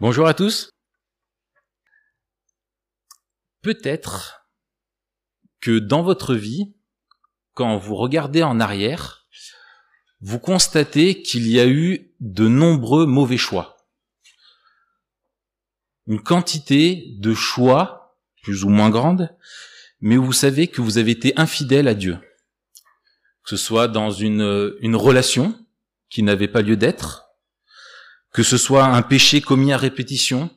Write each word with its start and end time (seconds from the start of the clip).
Bonjour 0.00 0.26
à 0.26 0.34
tous. 0.34 0.70
Peut-être 3.62 4.48
que 5.60 5.78
dans 5.78 6.02
votre 6.02 6.34
vie, 6.34 6.74
quand 7.54 7.78
vous 7.78 7.96
regardez 7.96 8.42
en 8.42 8.60
arrière, 8.60 9.26
vous 10.20 10.38
constatez 10.38 11.22
qu'il 11.22 11.48
y 11.48 11.60
a 11.60 11.66
eu 11.66 12.14
de 12.20 12.48
nombreux 12.48 13.06
mauvais 13.06 13.36
choix. 13.36 13.76
Une 16.06 16.22
quantité 16.22 17.16
de 17.18 17.34
choix, 17.34 18.18
plus 18.42 18.64
ou 18.64 18.68
moins 18.68 18.90
grande, 18.90 19.36
mais 20.00 20.16
vous 20.16 20.32
savez 20.32 20.68
que 20.68 20.80
vous 20.80 20.98
avez 20.98 21.12
été 21.12 21.32
infidèle 21.36 21.88
à 21.88 21.94
Dieu. 21.94 22.18
Que 23.42 23.50
ce 23.50 23.56
soit 23.56 23.88
dans 23.88 24.10
une, 24.10 24.76
une 24.80 24.96
relation 24.96 25.58
qui 26.08 26.22
n'avait 26.22 26.48
pas 26.48 26.62
lieu 26.62 26.76
d'être, 26.76 27.25
que 28.36 28.42
ce 28.42 28.58
soit 28.58 28.84
un 28.84 29.00
péché 29.00 29.40
commis 29.40 29.72
à 29.72 29.78
répétition, 29.78 30.50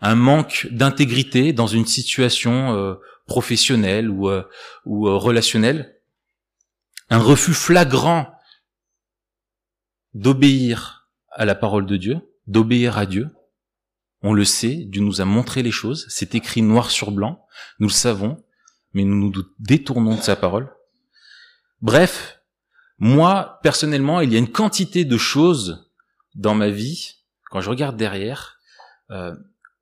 un 0.00 0.14
manque 0.14 0.68
d'intégrité 0.70 1.52
dans 1.52 1.66
une 1.66 1.86
situation 1.86 2.72
euh, 2.72 2.94
professionnelle 3.26 4.08
ou, 4.08 4.28
euh, 4.28 4.44
euh, 4.86 5.16
relationnelle, 5.16 5.96
un 7.10 7.18
refus 7.18 7.52
flagrant 7.52 8.32
d'obéir 10.14 11.08
à 11.32 11.44
la 11.44 11.56
parole 11.56 11.84
de 11.84 11.96
Dieu, 11.96 12.20
d'obéir 12.46 12.96
à 12.96 13.06
Dieu. 13.06 13.28
On 14.22 14.32
le 14.32 14.44
sait, 14.44 14.76
Dieu 14.86 15.02
nous 15.02 15.20
a 15.20 15.24
montré 15.24 15.64
les 15.64 15.72
choses, 15.72 16.06
c'est 16.08 16.36
écrit 16.36 16.62
noir 16.62 16.92
sur 16.92 17.10
blanc, 17.10 17.44
nous 17.80 17.88
le 17.88 17.92
savons, 17.92 18.40
mais 18.92 19.02
nous 19.02 19.16
nous 19.16 19.32
détournons 19.58 20.14
de 20.14 20.22
sa 20.22 20.36
parole. 20.36 20.72
Bref, 21.82 22.38
moi, 22.98 23.58
personnellement, 23.64 24.20
il 24.20 24.32
y 24.32 24.36
a 24.36 24.38
une 24.38 24.52
quantité 24.52 25.04
de 25.04 25.16
choses 25.16 25.87
dans 26.34 26.54
ma 26.54 26.70
vie, 26.70 27.16
quand 27.50 27.60
je 27.60 27.70
regarde 27.70 27.96
derrière, 27.96 28.58
euh, 29.10 29.34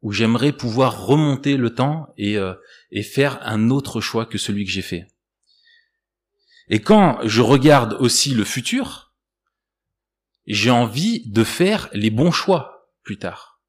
où 0.02 0.12
j'aimerais 0.12 0.52
pouvoir 0.52 1.06
remonter 1.06 1.56
le 1.56 1.74
temps 1.74 2.12
et, 2.16 2.38
euh, 2.38 2.54
et 2.90 3.02
faire 3.02 3.38
un 3.42 3.70
autre 3.70 4.00
choix 4.00 4.26
que 4.26 4.38
celui 4.38 4.64
que 4.64 4.70
j'ai 4.70 4.82
fait. 4.82 5.08
Et 6.68 6.80
quand 6.80 7.18
je 7.24 7.42
regarde 7.42 7.94
aussi 7.94 8.34
le 8.34 8.44
futur, 8.44 9.14
j'ai 10.46 10.70
envie 10.70 11.28
de 11.28 11.44
faire 11.44 11.88
les 11.92 12.10
bons 12.10 12.30
choix 12.30 12.92
plus 13.02 13.18
tard. 13.18 13.60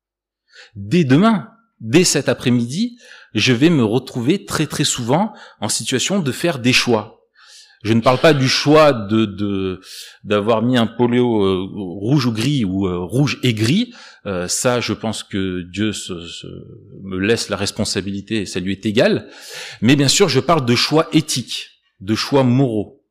Dès 0.75 1.03
demain, 1.03 1.51
dès 1.79 2.03
cet 2.03 2.29
après-midi, 2.29 2.97
je 3.33 3.53
vais 3.53 3.69
me 3.69 3.83
retrouver 3.83 4.45
très 4.45 4.67
très 4.67 4.83
souvent 4.83 5.33
en 5.59 5.69
situation 5.69 6.19
de 6.19 6.31
faire 6.31 6.59
des 6.59 6.73
choix. 6.73 7.16
Je 7.83 7.93
ne 7.93 8.01
parle 8.01 8.19
pas 8.19 8.33
du 8.33 8.47
choix 8.47 8.91
de 8.91 9.79
d'avoir 10.23 10.61
mis 10.61 10.77
un 10.77 10.87
polio 10.87 11.43
euh, 11.43 11.67
rouge 11.71 12.25
ou 12.25 12.31
gris 12.31 12.65
ou 12.65 12.87
euh, 12.87 12.97
rouge 12.97 13.39
et 13.43 13.53
gris. 13.53 13.93
Euh, 14.25 14.47
ça, 14.47 14.79
je 14.79 14.93
pense 14.93 15.23
que 15.23 15.61
Dieu 15.61 15.91
me 17.03 17.19
laisse 17.19 17.49
la 17.49 17.55
responsabilité 17.55 18.41
et 18.41 18.45
ça 18.45 18.59
lui 18.59 18.71
est 18.71 18.85
égal. 18.85 19.29
Mais 19.81 19.95
bien 19.95 20.07
sûr, 20.07 20.27
je 20.27 20.39
parle 20.39 20.65
de 20.65 20.75
choix 20.75 21.07
éthiques, 21.13 21.69
de 21.99 22.15
choix 22.15 22.43
moraux. 22.43 23.05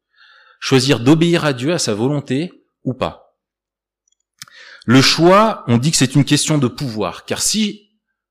Choisir 0.59 1.01
d'obéir 1.01 1.45
à 1.45 1.53
Dieu, 1.53 1.73
à 1.73 1.79
sa 1.79 1.95
volonté 1.95 2.51
ou 2.83 2.93
pas. 2.93 3.37
Le 4.85 5.01
choix, 5.01 5.65
on 5.69 5.79
dit 5.79 5.91
que 5.91 5.97
c'est 5.97 6.15
une 6.15 6.25
question 6.25 6.59
de 6.59 6.69
pouvoir, 6.69 7.25
car 7.25 7.41
si 7.41 7.91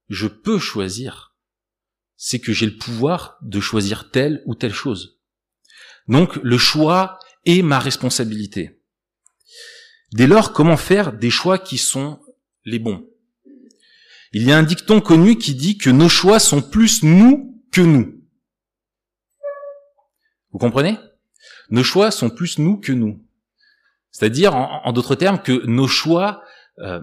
je 0.09 0.27
peux 0.27 0.59
choisir, 0.59 1.36
c'est 2.17 2.39
que 2.39 2.53
j'ai 2.53 2.66
le 2.66 2.77
pouvoir 2.77 3.38
de 3.42 3.59
choisir 3.59 4.09
telle 4.09 4.42
ou 4.45 4.55
telle 4.55 4.73
chose. 4.73 5.14
Donc 6.08 6.36
le 6.38 6.58
choix 6.58 7.20
est 7.45 7.61
ma 7.61 7.80
responsabilité. 7.80 8.81
Dès 10.14 10.28
lors, 10.28 10.53
comment 10.53 10.78
faire 10.78 11.14
des 11.14 11.30
choix 11.30 11.58
qui 11.58 11.78
sont 11.78 12.20
les 12.64 12.80
bons? 12.80 13.08
Il 14.31 14.44
y 14.44 14.52
a 14.52 14.58
un 14.58 14.64
dicton 14.64 15.02
connu 15.02 15.38
qui 15.38 15.56
dit 15.56 15.78
que 15.78 15.89
nos 15.89 16.09
choix 16.09 16.39
sont 16.39 16.61
plus 16.61 17.03
nous 17.03 17.64
que 17.72 17.81
nous. 17.81 18.22
Vous 20.52 20.59
comprenez? 20.59 20.98
Nos 21.70 21.83
choix 21.83 22.11
sont 22.11 22.30
plus 22.30 22.60
nous 22.60 22.77
que 22.77 22.92
nous. 22.92 23.26
C'est-à-dire, 24.11 24.55
en, 24.55 24.92
d'autres 24.94 25.15
termes, 25.15 25.42
que 25.42 25.65
nos 25.65 25.88
choix 25.88 26.42
euh, 26.80 27.02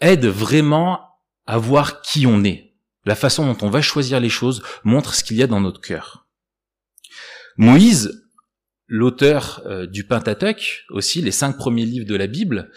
aident 0.00 0.26
vraiment 0.26 1.00
à 1.46 1.58
voir 1.58 2.02
qui 2.02 2.26
on 2.26 2.42
est. 2.42 2.74
La 3.04 3.14
façon 3.14 3.46
dont 3.46 3.66
on 3.66 3.70
va 3.70 3.82
choisir 3.82 4.18
les 4.18 4.28
choses 4.28 4.62
montre 4.82 5.14
ce 5.14 5.22
qu'il 5.22 5.36
y 5.36 5.42
a 5.42 5.46
dans 5.46 5.60
notre 5.60 5.80
cœur. 5.80 6.23
Moïse, 7.56 8.24
l'auteur 8.86 9.62
euh, 9.66 9.86
du 9.86 10.04
Pentateuch, 10.04 10.84
aussi 10.90 11.22
les 11.22 11.30
cinq 11.30 11.56
premiers 11.56 11.86
livres 11.86 12.06
de 12.06 12.16
la 12.16 12.26
Bible, 12.26 12.70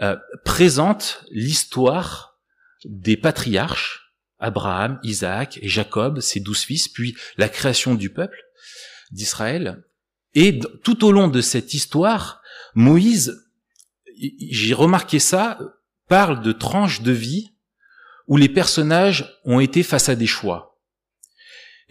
euh, 0.00 0.16
présente 0.44 1.24
l'histoire 1.30 2.38
des 2.84 3.16
patriarches, 3.16 4.14
Abraham, 4.38 5.00
Isaac 5.02 5.58
et 5.62 5.68
Jacob, 5.68 6.20
ses 6.20 6.40
douze 6.40 6.62
fils, 6.62 6.88
puis 6.88 7.16
la 7.36 7.48
création 7.48 7.94
du 7.94 8.10
peuple 8.10 8.38
d'Israël. 9.10 9.82
Et 10.34 10.60
tout 10.84 11.04
au 11.04 11.12
long 11.12 11.28
de 11.28 11.40
cette 11.40 11.74
histoire, 11.74 12.40
Moïse, 12.74 13.44
j'ai 14.16 14.74
remarqué 14.74 15.18
ça, 15.18 15.58
parle 16.08 16.42
de 16.42 16.52
tranches 16.52 17.02
de 17.02 17.12
vie 17.12 17.50
où 18.28 18.36
les 18.36 18.48
personnages 18.48 19.40
ont 19.44 19.60
été 19.60 19.82
face 19.82 20.08
à 20.08 20.14
des 20.14 20.26
choix. 20.26 20.77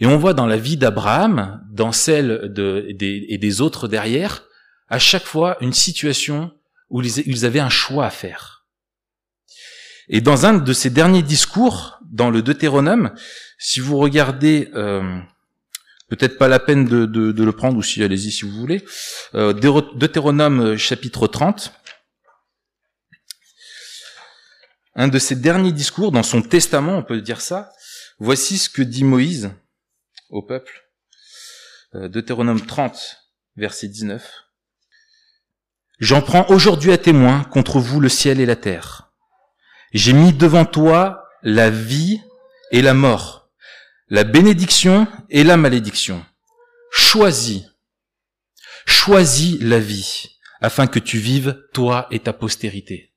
Et 0.00 0.06
on 0.06 0.16
voit 0.16 0.34
dans 0.34 0.46
la 0.46 0.56
vie 0.56 0.76
d'Abraham, 0.76 1.64
dans 1.70 1.92
celle 1.92 2.52
de, 2.52 2.92
des, 2.92 3.26
et 3.28 3.38
des 3.38 3.60
autres 3.60 3.88
derrière, 3.88 4.44
à 4.88 4.98
chaque 4.98 5.24
fois 5.24 5.56
une 5.60 5.72
situation 5.72 6.52
où 6.90 7.02
ils 7.02 7.44
avaient 7.44 7.60
un 7.60 7.68
choix 7.68 8.06
à 8.06 8.10
faire. 8.10 8.66
Et 10.08 10.20
dans 10.20 10.46
un 10.46 10.54
de 10.54 10.72
ces 10.72 10.88
derniers 10.88 11.22
discours, 11.22 11.98
dans 12.10 12.30
le 12.30 12.40
Deutéronome, 12.40 13.12
si 13.58 13.80
vous 13.80 13.98
regardez, 13.98 14.70
euh, 14.74 15.20
peut-être 16.08 16.38
pas 16.38 16.48
la 16.48 16.58
peine 16.58 16.86
de, 16.86 17.04
de, 17.04 17.32
de 17.32 17.44
le 17.44 17.52
prendre, 17.52 17.76
ou 17.76 17.82
si 17.82 18.02
allez-y 18.02 18.30
si 18.30 18.44
vous 18.46 18.52
voulez, 18.52 18.84
euh, 19.34 19.52
Deutéronome 19.52 20.76
chapitre 20.76 21.26
30, 21.26 21.72
un 24.94 25.08
de 25.08 25.18
ces 25.18 25.36
derniers 25.36 25.72
discours, 25.72 26.10
dans 26.10 26.22
son 26.22 26.40
testament, 26.40 26.98
on 26.98 27.02
peut 27.02 27.20
dire 27.20 27.40
ça, 27.40 27.70
voici 28.18 28.56
ce 28.56 28.70
que 28.70 28.82
dit 28.82 29.04
Moïse 29.04 29.50
au 30.30 30.42
peuple. 30.42 30.84
Euh, 31.94 32.08
Deutéronome 32.08 32.64
30, 32.64 33.16
verset 33.56 33.88
19. 33.88 34.30
J'en 36.00 36.22
prends 36.22 36.46
aujourd'hui 36.48 36.92
à 36.92 36.98
témoin 36.98 37.44
contre 37.44 37.80
vous 37.80 38.00
le 38.00 38.08
ciel 38.08 38.40
et 38.40 38.46
la 38.46 38.56
terre. 38.56 39.10
J'ai 39.92 40.12
mis 40.12 40.32
devant 40.32 40.64
toi 40.64 41.24
la 41.42 41.70
vie 41.70 42.20
et 42.70 42.82
la 42.82 42.94
mort, 42.94 43.50
la 44.08 44.24
bénédiction 44.24 45.08
et 45.30 45.44
la 45.44 45.56
malédiction. 45.56 46.24
Choisis, 46.90 47.64
choisis 48.86 49.58
la 49.60 49.80
vie, 49.80 50.38
afin 50.60 50.86
que 50.86 50.98
tu 50.98 51.18
vives, 51.18 51.64
toi 51.72 52.06
et 52.10 52.20
ta 52.20 52.32
postérité. 52.32 53.14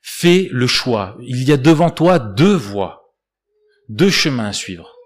Fais 0.00 0.48
le 0.50 0.66
choix. 0.66 1.16
Il 1.20 1.44
y 1.44 1.52
a 1.52 1.56
devant 1.56 1.90
toi 1.90 2.18
deux 2.18 2.54
voies, 2.54 3.16
deux 3.88 4.10
chemins 4.10 4.48
à 4.48 4.52
suivre 4.52 4.96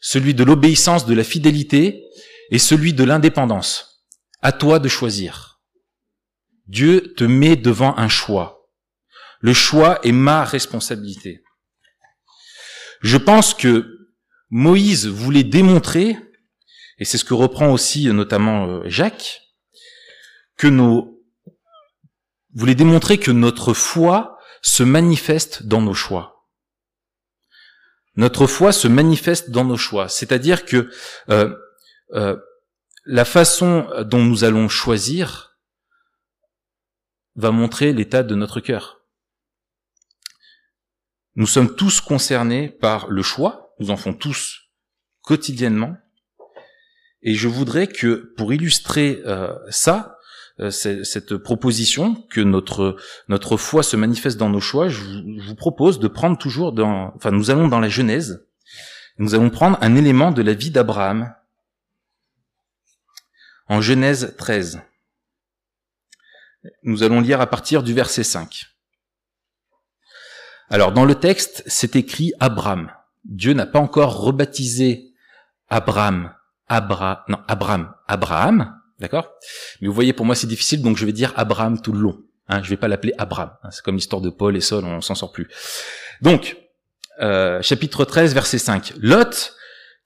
celui 0.00 0.34
de 0.34 0.44
l'obéissance, 0.44 1.06
de 1.06 1.14
la 1.14 1.24
fidélité 1.24 2.04
et 2.50 2.58
celui 2.58 2.92
de 2.92 3.04
l'indépendance. 3.04 4.06
À 4.42 4.52
toi 4.52 4.78
de 4.78 4.88
choisir. 4.88 5.60
Dieu 6.66 7.14
te 7.14 7.24
met 7.24 7.56
devant 7.56 7.96
un 7.98 8.08
choix. 8.08 8.70
Le 9.40 9.52
choix 9.52 9.98
est 10.04 10.12
ma 10.12 10.44
responsabilité. 10.44 11.42
Je 13.02 13.16
pense 13.16 13.54
que 13.54 14.08
Moïse 14.50 15.06
voulait 15.06 15.44
démontrer, 15.44 16.16
et 16.98 17.04
c'est 17.04 17.18
ce 17.18 17.24
que 17.24 17.34
reprend 17.34 17.72
aussi 17.72 18.06
notamment 18.08 18.66
euh, 18.66 18.82
Jacques, 18.86 19.42
que 20.56 20.66
nos, 20.66 21.22
voulait 22.54 22.74
démontrer 22.74 23.18
que 23.18 23.30
notre 23.30 23.72
foi 23.72 24.38
se 24.62 24.82
manifeste 24.82 25.62
dans 25.64 25.80
nos 25.80 25.94
choix. 25.94 26.39
Notre 28.20 28.46
foi 28.46 28.70
se 28.72 28.86
manifeste 28.86 29.48
dans 29.48 29.64
nos 29.64 29.78
choix, 29.78 30.10
c'est-à-dire 30.10 30.66
que 30.66 30.90
euh, 31.30 31.56
euh, 32.12 32.36
la 33.06 33.24
façon 33.24 33.88
dont 34.04 34.22
nous 34.22 34.44
allons 34.44 34.68
choisir 34.68 35.56
va 37.34 37.50
montrer 37.50 37.94
l'état 37.94 38.22
de 38.22 38.34
notre 38.34 38.60
cœur. 38.60 39.00
Nous 41.34 41.46
sommes 41.46 41.74
tous 41.74 42.02
concernés 42.02 42.68
par 42.68 43.08
le 43.08 43.22
choix, 43.22 43.74
nous 43.78 43.90
en 43.90 43.96
faisons 43.96 44.12
tous 44.12 44.68
quotidiennement, 45.22 45.96
et 47.22 47.34
je 47.34 47.48
voudrais 47.48 47.86
que 47.86 48.34
pour 48.36 48.52
illustrer 48.52 49.22
euh, 49.24 49.56
ça, 49.70 50.18
cette 50.68 51.36
proposition 51.36 52.14
que 52.30 52.40
notre 52.40 52.96
notre 53.28 53.56
foi 53.56 53.82
se 53.82 53.96
manifeste 53.96 54.36
dans 54.36 54.50
nos 54.50 54.60
choix, 54.60 54.88
je 54.88 55.00
vous, 55.46 55.54
propose 55.54 55.98
de 55.98 56.08
prendre 56.08 56.36
toujours 56.36 56.72
dans, 56.72 57.12
enfin 57.16 57.30
nous 57.30 57.50
allons 57.50 57.68
dans 57.68 57.80
la 57.80 57.88
Genèse, 57.88 58.46
nous 59.18 59.34
allons 59.34 59.50
prendre 59.50 59.78
un 59.80 59.96
élément 59.96 60.32
de 60.32 60.42
la 60.42 60.52
vie 60.52 60.70
d'Abraham 60.70 61.34
en 63.68 63.80
Genèse 63.80 64.34
13. 64.36 64.82
Nous 66.82 67.02
allons 67.02 67.20
lire 67.20 67.40
à 67.40 67.46
partir 67.46 67.82
du 67.82 67.94
verset 67.94 68.24
5. 68.24 68.66
Alors 70.68 70.92
dans 70.92 71.04
le 71.04 71.14
texte, 71.14 71.62
c'est 71.66 71.96
écrit 71.96 72.32
Abraham. 72.38 72.92
Dieu 73.24 73.54
n'a 73.54 73.66
pas 73.66 73.78
encore 73.78 74.20
rebaptisé 74.20 75.14
Abraham, 75.68 76.34
Abra, 76.68 77.24
non 77.28 77.38
Abraham, 77.48 77.92
Abraham, 78.06 78.79
d'accord? 79.00 79.30
Mais 79.80 79.88
vous 79.88 79.94
voyez, 79.94 80.12
pour 80.12 80.26
moi 80.26 80.34
c'est 80.34 80.46
difficile, 80.46 80.82
donc 80.82 80.96
je 80.96 81.06
vais 81.06 81.12
dire 81.12 81.32
Abraham 81.36 81.80
tout 81.80 81.92
le 81.92 82.00
long. 82.00 82.18
Hein, 82.48 82.62
je 82.62 82.70
vais 82.70 82.76
pas 82.76 82.88
l'appeler 82.88 83.12
Abraham. 83.16 83.52
Hein, 83.62 83.68
c'est 83.70 83.82
comme 83.82 83.94
l'histoire 83.94 84.20
de 84.20 84.30
Paul 84.30 84.56
et 84.56 84.60
Saul, 84.60 84.84
on 84.84 85.00
s'en 85.00 85.14
sort 85.14 85.32
plus. 85.32 85.48
Donc, 86.20 86.56
euh, 87.20 87.62
chapitre 87.62 88.04
13, 88.04 88.34
verset 88.34 88.58
5. 88.58 88.94
Lot, 88.98 89.54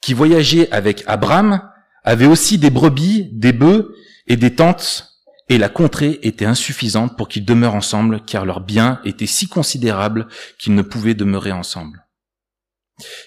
qui 0.03 0.13
voyageait 0.13 0.71
avec 0.71 1.05
Abraham, 1.07 1.63
avait 2.05 2.27
aussi 2.27 2.59
des 2.59 2.71
brebis, 2.71 3.31
des 3.33 3.53
bœufs 3.53 3.95
et 4.27 4.37
des 4.37 4.55
tentes, 4.55 5.11
et 5.49 5.57
la 5.57 5.71
contrée 5.71 6.19
était 6.23 6.45
insuffisante 6.45 7.17
pour 7.17 7.29
qu'ils 7.29 7.45
demeurent 7.45 7.75
ensemble, 7.75 8.21
car 8.27 8.45
leurs 8.45 8.61
biens 8.61 9.01
étaient 9.05 9.27
si 9.27 9.49
considérables 9.49 10.27
qu'ils 10.59 10.75
ne 10.75 10.83
pouvaient 10.83 11.15
demeurer 11.15 11.53
ensemble. 11.53 12.07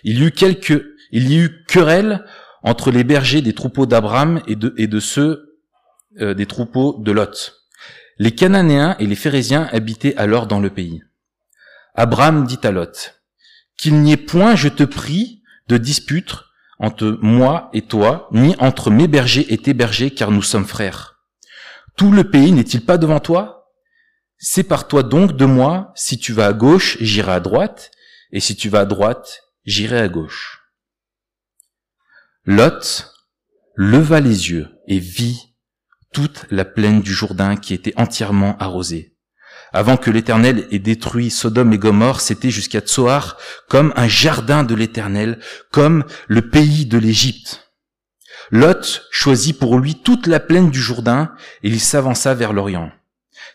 Il 0.04 0.20
y 0.20 0.26
eut 0.26 0.32
quelques, 0.32 0.84
il 1.12 1.32
y 1.32 1.38
eut 1.38 1.64
querelle 1.68 2.26
entre 2.62 2.92
les 2.92 3.04
bergers 3.04 3.42
des 3.42 3.54
troupeaux 3.54 3.86
d'Abraham 3.86 4.42
et 4.48 4.56
de, 4.56 4.74
et 4.78 4.88
de 4.88 5.00
ceux 5.00 5.47
euh, 6.22 6.34
des 6.34 6.46
troupeaux 6.46 6.98
de 7.00 7.12
Lot. 7.12 7.56
Les 8.18 8.34
Cananéens 8.34 8.96
et 9.00 9.06
les 9.06 9.16
Phérésiens 9.16 9.70
habitaient 9.72 10.16
alors 10.16 10.48
dans 10.48 10.60
le 10.60 10.70
pays. 10.70 11.04
Abraham 11.94 12.46
dit 12.46 12.60
à 12.64 12.72
Lot, 12.72 13.16
qu'il 13.78 14.02
n'y 14.02 14.12
ait 14.12 14.18
point, 14.18 14.56
je 14.56 14.70
te 14.70 14.84
prie, 14.84 15.44
de 15.68 15.78
dispute 15.78 16.36
entre 16.80 17.18
moi 17.22 17.70
et 17.74 17.82
toi, 17.82 18.28
ni 18.32 18.56
entre 18.60 18.92
mes 18.92 19.08
bergers 19.08 19.52
et 19.52 19.58
tes 19.58 19.74
bergers, 19.74 20.12
car 20.12 20.32
nous 20.32 20.44
sommes 20.44 20.66
frères. 20.66 21.20
Tout 21.96 22.12
le 22.12 22.30
pays 22.30 22.52
n'est-il 22.52 22.86
pas 22.86 22.98
devant 22.98 23.20
toi? 23.20 23.72
Sépare-toi 24.38 25.04
donc 25.04 25.36
de 25.36 25.46
moi, 25.46 25.92
si 25.96 26.20
tu 26.20 26.34
vas 26.34 26.48
à 26.48 26.54
gauche, 26.54 26.98
j'irai 27.02 27.32
à 27.34 27.40
droite, 27.40 27.92
et 28.32 28.40
si 28.40 28.56
tu 28.56 28.70
vas 28.70 28.82
à 28.82 28.86
droite, 28.86 29.42
j'irai 29.66 30.00
à 30.00 30.08
gauche. 30.08 30.62
Lot 32.46 33.12
leva 33.76 34.20
les 34.20 34.52
yeux 34.52 34.70
et 34.88 35.00
vit 35.00 35.47
toute 36.18 36.48
la 36.50 36.66
plaine 36.66 37.02
du 37.02 37.14
Jourdain 37.14 37.58
qui 37.58 37.76
était 37.76 37.94
entièrement 37.96 38.58
arrosée. 38.58 39.16
Avant 39.72 39.98
que 39.98 40.10
l'Éternel 40.10 40.68
ait 40.72 40.80
détruit 40.80 41.30
Sodome 41.30 41.74
et 41.74 41.78
Gomorre, 41.78 42.22
c'était 42.22 42.50
jusqu'à 42.50 42.80
Tsoar 42.80 43.38
comme 43.70 43.94
un 43.96 44.08
jardin 44.08 44.64
de 44.64 44.74
l'Éternel, 44.74 45.38
comme 45.72 46.06
le 46.28 46.50
pays 46.50 46.88
de 46.88 46.98
l'Égypte. 46.98 47.70
Lot 48.50 49.04
choisit 49.12 49.60
pour 49.60 49.78
lui 49.78 50.02
toute 50.02 50.26
la 50.26 50.40
plaine 50.40 50.72
du 50.72 50.82
Jourdain 50.82 51.36
et 51.62 51.70
il 51.70 51.80
s'avança 51.80 52.34
vers 52.34 52.52
l'Orient. 52.52 52.92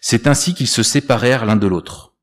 C'est 0.00 0.29
ainsi 0.29 0.55
qu'ils 0.55 0.69
se 0.69 0.85
séparèrent 0.85 1.47
l'un 1.47 1.56
de 1.56 1.67
l'autre. 1.67 2.15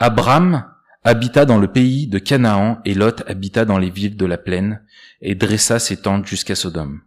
Abraham 0.00 0.68
habita 1.04 1.44
dans 1.44 1.58
le 1.58 1.68
pays 1.68 2.08
de 2.08 2.18
Canaan 2.18 2.80
et 2.84 2.94
Lot 2.94 3.22
habita 3.28 3.64
dans 3.64 3.78
les 3.78 3.90
villes 3.90 4.16
de 4.16 4.26
la 4.26 4.38
plaine 4.38 4.84
et 5.20 5.36
dressa 5.36 5.78
ses 5.78 5.98
tentes 5.98 6.26
jusqu'à 6.26 6.56
Sodome. 6.56 7.02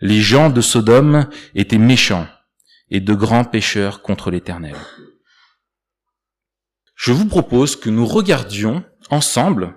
Les 0.00 0.20
gens 0.20 0.50
de 0.50 0.60
Sodome 0.60 1.28
étaient 1.54 1.78
méchants 1.78 2.26
et 2.90 3.00
de 3.00 3.14
grands 3.14 3.44
pécheurs 3.44 4.02
contre 4.02 4.30
l'Éternel. 4.30 4.76
Je 6.94 7.12
vous 7.12 7.26
propose 7.26 7.76
que 7.76 7.90
nous 7.90 8.06
regardions 8.06 8.84
ensemble 9.10 9.76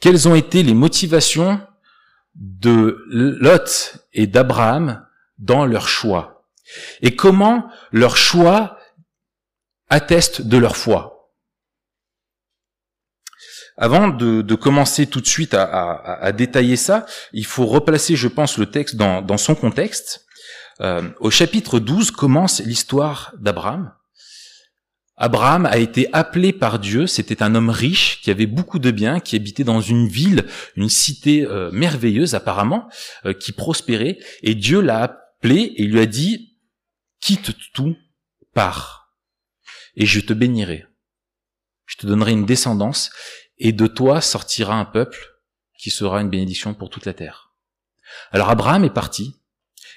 quelles 0.00 0.28
ont 0.28 0.34
été 0.34 0.62
les 0.62 0.74
motivations 0.74 1.60
de 2.34 3.04
Lot 3.08 3.98
et 4.12 4.26
d'Abraham 4.26 5.06
dans 5.38 5.64
leur 5.66 5.88
choix 5.88 6.46
et 7.02 7.14
comment 7.14 7.68
leur 7.92 8.16
choix 8.16 8.78
atteste 9.88 10.42
de 10.42 10.56
leur 10.56 10.76
foi. 10.76 11.13
Avant 13.76 14.08
de, 14.08 14.54
commencer 14.54 15.06
tout 15.06 15.20
de 15.20 15.26
suite 15.26 15.54
à, 15.54 16.30
détailler 16.32 16.76
ça, 16.76 17.06
il 17.32 17.44
faut 17.44 17.66
replacer, 17.66 18.16
je 18.16 18.28
pense, 18.28 18.58
le 18.58 18.66
texte 18.66 18.96
dans, 18.96 19.38
son 19.38 19.54
contexte. 19.54 20.26
Euh, 20.80 21.08
au 21.20 21.30
chapitre 21.30 21.78
12 21.78 22.10
commence 22.10 22.60
l'histoire 22.60 23.32
d'Abraham. 23.38 23.92
Abraham 25.16 25.66
a 25.66 25.78
été 25.78 26.08
appelé 26.12 26.52
par 26.52 26.80
Dieu, 26.80 27.06
c'était 27.06 27.42
un 27.42 27.54
homme 27.54 27.70
riche 27.70 28.20
qui 28.20 28.32
avait 28.32 28.46
beaucoup 28.46 28.80
de 28.80 28.90
biens, 28.90 29.20
qui 29.20 29.36
habitait 29.36 29.62
dans 29.62 29.80
une 29.80 30.08
ville, 30.08 30.44
une 30.74 30.88
cité 30.88 31.44
euh, 31.44 31.70
merveilleuse 31.70 32.34
apparemment, 32.34 32.88
euh, 33.24 33.32
qui 33.32 33.52
prospérait, 33.52 34.18
et 34.42 34.56
Dieu 34.56 34.80
l'a 34.80 35.02
appelé 35.02 35.72
et 35.76 35.84
lui 35.84 36.00
a 36.00 36.06
dit, 36.06 36.58
quitte 37.20 37.52
tout, 37.72 37.96
pars, 38.54 39.14
et 39.94 40.04
je 40.04 40.18
te 40.18 40.32
bénirai. 40.32 40.84
Je 41.86 41.96
te 41.96 42.06
donnerai 42.08 42.32
une 42.32 42.46
descendance, 42.46 43.10
et 43.58 43.72
de 43.72 43.86
toi 43.86 44.20
sortira 44.20 44.74
un 44.74 44.84
peuple 44.84 45.18
qui 45.78 45.90
sera 45.90 46.20
une 46.20 46.30
bénédiction 46.30 46.74
pour 46.74 46.90
toute 46.90 47.06
la 47.06 47.14
terre. 47.14 47.52
Alors 48.32 48.50
Abraham 48.50 48.84
est 48.84 48.92
parti, 48.92 49.36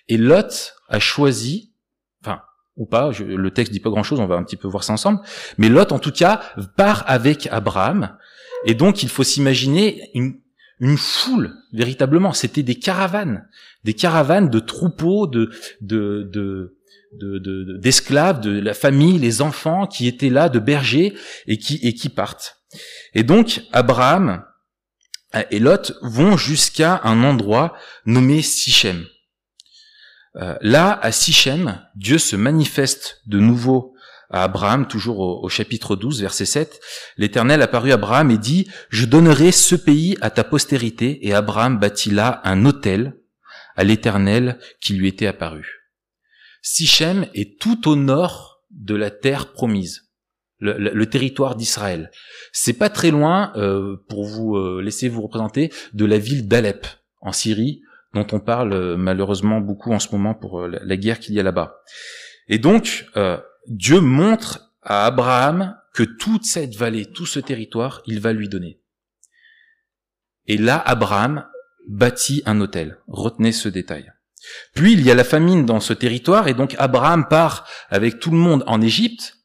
et 0.07 0.18
Lot 0.18 0.74
a 0.89 1.00
choisi, 1.00 1.74
enfin, 2.21 2.42
ou 2.75 2.86
pas, 2.86 3.12
le 3.12 3.51
texte 3.51 3.71
dit 3.74 3.80
pas 3.80 3.89
grand 3.89 4.04
chose, 4.04 4.19
on 4.19 4.27
va 4.27 4.36
un 4.36 4.44
petit 4.44 4.56
peu 4.56 4.68
voir 4.68 4.83
ça 4.83 4.94
ensemble, 4.94 5.19
mais 5.57 5.69
Lot 5.69 5.92
en 5.92 6.00
tout 6.00 6.12
cas 6.12 6.42
part 6.75 7.04
avec 7.07 7.48
Abraham, 7.51 8.18
et 8.65 8.74
donc 8.74 9.04
il 9.04 9.09
faut 9.09 9.24
s'imaginer 9.24 10.09
une, 10.13 10.42
foule, 10.98 11.54
véritablement, 11.74 12.33
c'était 12.33 12.63
des 12.63 12.75
caravanes, 12.80 13.48
des 13.83 13.94
caravanes 13.94 14.50
de 14.50 14.59
troupeaux, 14.59 15.27
de, 15.27 15.51
de, 15.81 16.30
de 16.33 16.74
d'esclaves, 17.80 18.42
de, 18.42 18.59
la 18.59 18.74
famille, 18.74 19.18
les 19.18 19.42
enfants 19.42 19.88
qui 19.88 20.07
étaient 20.07 20.30
là, 20.30 20.50
de 20.50 20.59
bergers, 20.59 21.15
et 21.48 21.54
et 21.54 21.94
qui 21.94 22.09
partent. 22.09 22.56
Et 23.14 23.24
donc, 23.24 23.62
Abraham 23.72 24.44
et 25.52 25.60
Lot 25.60 25.94
vont 26.02 26.38
jusqu'à 26.38 27.02
un 27.04 27.24
endroit 27.24 27.76
nommé 28.06 28.42
Sichem. 28.42 29.06
Euh, 30.38 30.56
là, 30.62 31.00
à 31.02 31.12
Sichem, 31.12 31.82
Dieu 31.96 32.18
se 32.18 32.36
manifeste 32.36 33.22
de 33.26 33.40
nouveau 33.40 33.96
à 34.30 34.44
Abraham, 34.44 34.88
toujours 34.88 35.20
au, 35.20 35.50
chapitre 35.50 35.96
12, 35.96 36.22
verset 36.22 36.46
7. 36.46 36.82
L'Éternel 37.18 37.62
apparut 37.62 37.92
à 37.92 37.96
Abraham 37.96 38.30
et 38.30 38.38
dit, 38.38 38.68
Je 38.90 39.06
donnerai 39.06 39.52
ce 39.52 39.76
pays 39.76 40.18
à 40.22 40.30
ta 40.30 40.44
postérité. 40.44 41.26
Et 41.26 41.34
Abraham 41.34 41.80
bâtit 41.80 42.12
là 42.12 42.42
un 42.44 42.66
autel 42.66 43.18
à 43.76 43.84
l'Éternel 43.84 44.60
qui 44.82 44.94
lui 44.94 45.08
était 45.08 45.28
apparu. 45.28 45.90
Sichem 46.62 47.28
est 47.34 47.60
tout 47.60 47.88
au 47.88 47.96
nord 47.96 48.64
de 48.70 48.96
la 48.96 49.12
terre 49.12 49.54
promise 49.54 50.06
le, 50.59 51.06
territoire 51.06 51.56
d'Israël. 51.56 52.12
C'est 52.51 52.74
pas 52.74 52.89
très 52.89 53.12
loin, 53.12 53.51
euh, 53.56 53.97
pour 54.09 54.26
vous 54.26 54.56
euh, 54.56 54.81
laisser 54.81 55.09
vous 55.09 55.21
représenter, 55.21 55.71
de 55.94 56.06
la 56.06 56.18
ville 56.18 56.47
d'Alep 56.47 56.87
en 57.21 57.31
Syrie, 57.31 57.81
dont 58.14 58.28
on 58.31 58.40
parle 58.40 58.73
euh, 58.73 58.97
malheureusement 58.97 59.61
beaucoup 59.61 59.92
en 59.92 59.99
ce 59.99 60.09
moment 60.11 60.33
pour 60.33 60.68
la, 60.68 60.97
guerre 60.97 61.19
qu'il 61.19 61.35
y 61.35 61.40
a 61.40 61.44
là-bas. 61.44 61.81
Et 62.47 62.59
donc 62.59 63.06
Dieu 63.68 63.99
montre 63.99 64.71
à 64.81 65.06
Abraham 65.06 65.76
que 65.94 66.04
toute 66.04 66.45
cette 66.45 66.76
vallée, 66.76 67.06
tout 67.06 67.26
ce 67.26 67.40
territoire, 67.40 68.02
il 68.06 68.19
va 68.19 68.31
lui 68.31 68.47
donner. 68.47 68.80
Et 70.45 70.57
là, 70.57 70.78
Abraham 70.78 71.45
bâtit 71.90 72.42
un 72.45 72.61
hôtel. 72.61 72.99
Retenez 73.07 73.52
ce 73.52 73.68
détail. 73.68 74.11
Puis 74.73 74.94
il 74.94 75.02
y 75.02 75.11
a 75.11 75.16
la 75.16 75.23
famine 75.23 75.66
dans 75.66 75.80
ce 75.80 75.94
territoire 75.94 76.47
et 76.47 76.54
donc 76.54 76.76
Abraham 76.78 77.28
part 77.28 77.68
avec 77.90 78.19
tout 78.19 78.31
le 78.31 78.37
monde 78.37 78.64
en 78.68 78.81
Égypte 78.81 79.37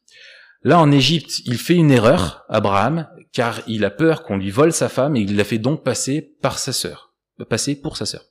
Là, 0.63 0.79
en 0.79 0.91
Égypte, 0.91 1.39
il 1.45 1.57
fait 1.57 1.75
une 1.75 1.91
erreur, 1.91 2.45
Abraham, 2.47 3.09
car 3.33 3.61
il 3.67 3.83
a 3.83 3.89
peur 3.89 4.23
qu'on 4.23 4.37
lui 4.37 4.49
vole 4.49 4.71
sa 4.71 4.87
femme 4.87 5.15
et 5.15 5.21
il 5.21 5.35
la 5.35 5.43
fait 5.43 5.57
donc 5.57 5.83
passer 5.83 6.21
par 6.41 6.57
sa 6.57 6.71
sœur, 6.71 7.13
passer 7.49 7.75
pour 7.75 7.97
sa 7.97 8.05
sœur. 8.05 8.23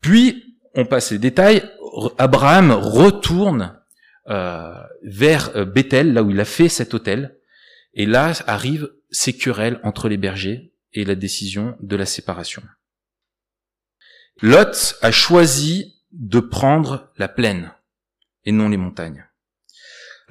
Puis, 0.00 0.58
on 0.74 0.84
passe 0.84 1.10
les 1.10 1.18
détails, 1.18 1.62
Abraham 2.18 2.72
retourne 2.72 3.78
euh, 4.28 4.74
vers 5.02 5.56
euh, 5.56 5.64
Bethel, 5.64 6.12
là 6.12 6.22
où 6.22 6.30
il 6.30 6.40
a 6.40 6.44
fait 6.44 6.68
cet 6.68 6.94
hôtel, 6.94 7.38
et 7.94 8.06
là 8.06 8.32
arrivent 8.46 8.92
ces 9.10 9.36
querelles 9.36 9.80
entre 9.82 10.08
les 10.08 10.16
bergers 10.16 10.72
et 10.92 11.04
la 11.04 11.14
décision 11.14 11.76
de 11.80 11.96
la 11.96 12.06
séparation. 12.06 12.62
Lot 14.40 14.96
a 15.02 15.10
choisi 15.10 15.94
de 16.12 16.40
prendre 16.40 17.10
la 17.16 17.28
plaine 17.28 17.72
et 18.44 18.52
non 18.52 18.68
les 18.68 18.76
montagnes. 18.76 19.26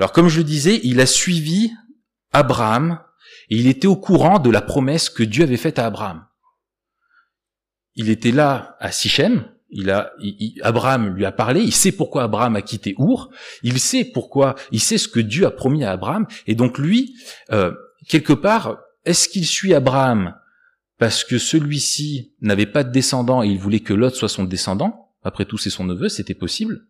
Alors 0.02 0.14
comme 0.14 0.30
je 0.30 0.40
le 0.40 0.44
disais, 0.44 0.80
il 0.82 1.00
a 1.00 1.06
suivi 1.06 1.70
Abraham 2.34 3.00
et 3.52 3.58
il 3.58 3.68
était 3.68 3.86
au 3.86 3.96
courant 3.96 4.40
de 4.40 4.50
la 4.50 4.64
promesse 4.64 5.12
que 5.12 5.22
Dieu 5.22 5.44
avait 5.44 5.58
faite 5.58 5.78
à 5.78 5.86
Abraham. 5.86 6.26
Il 7.94 8.10
était 8.10 8.32
là 8.32 8.78
à 8.80 8.92
Sichem, 8.92 9.46
il 9.70 9.92
a, 9.92 10.12
Abraham 10.64 11.14
lui 11.14 11.24
a 11.24 11.32
parlé, 11.32 11.62
il 11.62 11.72
sait 11.72 11.92
pourquoi 11.92 12.24
Abraham 12.24 12.56
a 12.56 12.64
quitté 12.64 12.96
Our, 12.98 13.30
il 13.62 13.80
sait 13.80 14.04
pourquoi, 14.04 14.56
il 14.72 14.80
sait 14.80 14.98
ce 14.98 15.08
que 15.08 15.20
Dieu 15.20 15.46
a 15.46 15.52
promis 15.52 15.84
à 15.84 15.92
Abraham, 15.92 16.26
et 16.48 16.56
donc 16.56 16.80
lui, 16.80 17.14
euh, 17.52 17.72
quelque 18.08 18.34
part, 18.34 18.80
est-ce 19.06 19.30
qu'il 19.30 19.46
suit 19.46 19.76
Abraham 19.76 20.34
parce 20.98 21.24
que 21.24 21.38
celui-ci 21.38 22.34
n'avait 22.42 22.66
pas 22.66 22.84
de 22.84 22.92
descendant 22.92 23.44
et 23.44 23.50
il 23.50 23.60
voulait 23.60 23.82
que 23.82 23.94
l'autre 23.94 24.18
soit 24.18 24.30
son 24.30 24.46
descendant? 24.46 25.14
Après 25.22 25.46
tout, 25.46 25.60
c'est 25.60 25.70
son 25.70 25.84
neveu, 25.84 26.10
c'était 26.10 26.34
possible. 26.34 26.88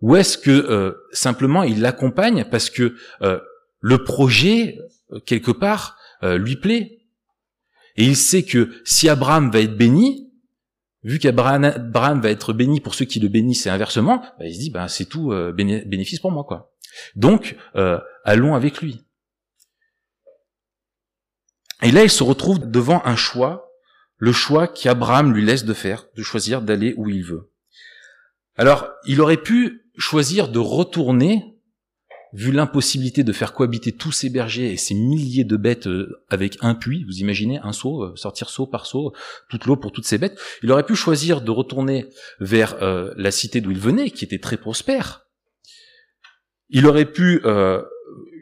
Ou 0.00 0.16
est-ce 0.16 0.38
que 0.38 0.50
euh, 0.50 0.92
simplement 1.12 1.62
il 1.62 1.80
l'accompagne 1.80 2.44
parce 2.50 2.70
que 2.70 2.96
euh, 3.22 3.40
le 3.80 4.04
projet 4.04 4.78
quelque 5.26 5.50
part, 5.50 5.96
lui 6.22 6.56
plaît? 6.56 6.98
Et 7.96 8.04
il 8.04 8.16
sait 8.16 8.42
que 8.42 8.80
si 8.84 9.08
Abraham 9.08 9.50
va 9.50 9.60
être 9.60 9.76
béni, 9.76 10.32
vu 11.02 11.18
qu'Abraham 11.18 12.20
va 12.20 12.30
être 12.30 12.52
béni 12.52 12.80
pour 12.80 12.94
ceux 12.94 13.04
qui 13.04 13.20
le 13.20 13.28
bénissent 13.28 13.66
et 13.66 13.70
inversement, 13.70 14.18
bah, 14.38 14.46
il 14.46 14.54
se 14.54 14.58
dit, 14.58 14.70
bah, 14.70 14.88
c'est 14.88 15.04
tout 15.04 15.32
bénéfice 15.54 16.20
pour 16.20 16.32
moi. 16.32 16.44
quoi. 16.44 16.74
Donc, 17.14 17.56
allons 18.24 18.54
avec 18.54 18.82
lui. 18.82 19.04
Et 21.82 21.92
là, 21.92 22.02
il 22.02 22.10
se 22.10 22.24
retrouve 22.24 22.70
devant 22.70 23.02
un 23.04 23.16
choix, 23.16 23.70
le 24.16 24.32
choix 24.32 24.66
qu'Abraham 24.66 25.32
lui 25.32 25.44
laisse 25.44 25.64
de 25.64 25.74
faire, 25.74 26.06
de 26.16 26.22
choisir 26.22 26.62
d'aller 26.62 26.94
où 26.96 27.08
il 27.08 27.22
veut. 27.22 27.52
Alors, 28.56 28.90
il 29.06 29.20
aurait 29.20 29.36
pu 29.42 29.87
choisir 29.98 30.48
de 30.48 30.58
retourner, 30.60 31.58
vu 32.32 32.52
l'impossibilité 32.52 33.24
de 33.24 33.32
faire 33.32 33.52
cohabiter 33.52 33.92
tous 33.92 34.12
ces 34.12 34.30
bergers 34.30 34.70
et 34.70 34.76
ces 34.76 34.94
milliers 34.94 35.44
de 35.44 35.56
bêtes 35.56 35.88
euh, 35.88 36.22
avec 36.28 36.56
un 36.60 36.74
puits, 36.74 37.04
vous 37.04 37.18
imaginez 37.18 37.58
un 37.62 37.72
seau, 37.72 38.04
euh, 38.04 38.16
sortir 38.16 38.48
seau 38.48 38.66
par 38.66 38.86
seau, 38.86 39.12
toute 39.48 39.66
l'eau 39.66 39.76
pour 39.76 39.92
toutes 39.92 40.06
ces 40.06 40.18
bêtes, 40.18 40.38
il 40.62 40.70
aurait 40.70 40.86
pu 40.86 40.94
choisir 40.94 41.40
de 41.40 41.50
retourner 41.50 42.08
vers 42.38 42.82
euh, 42.82 43.12
la 43.16 43.30
cité 43.30 43.60
d'où 43.60 43.72
il 43.72 43.78
venait, 43.78 44.10
qui 44.10 44.24
était 44.24 44.38
très 44.38 44.56
prospère. 44.56 45.26
Il 46.70 46.86
aurait 46.86 47.10
pu 47.10 47.40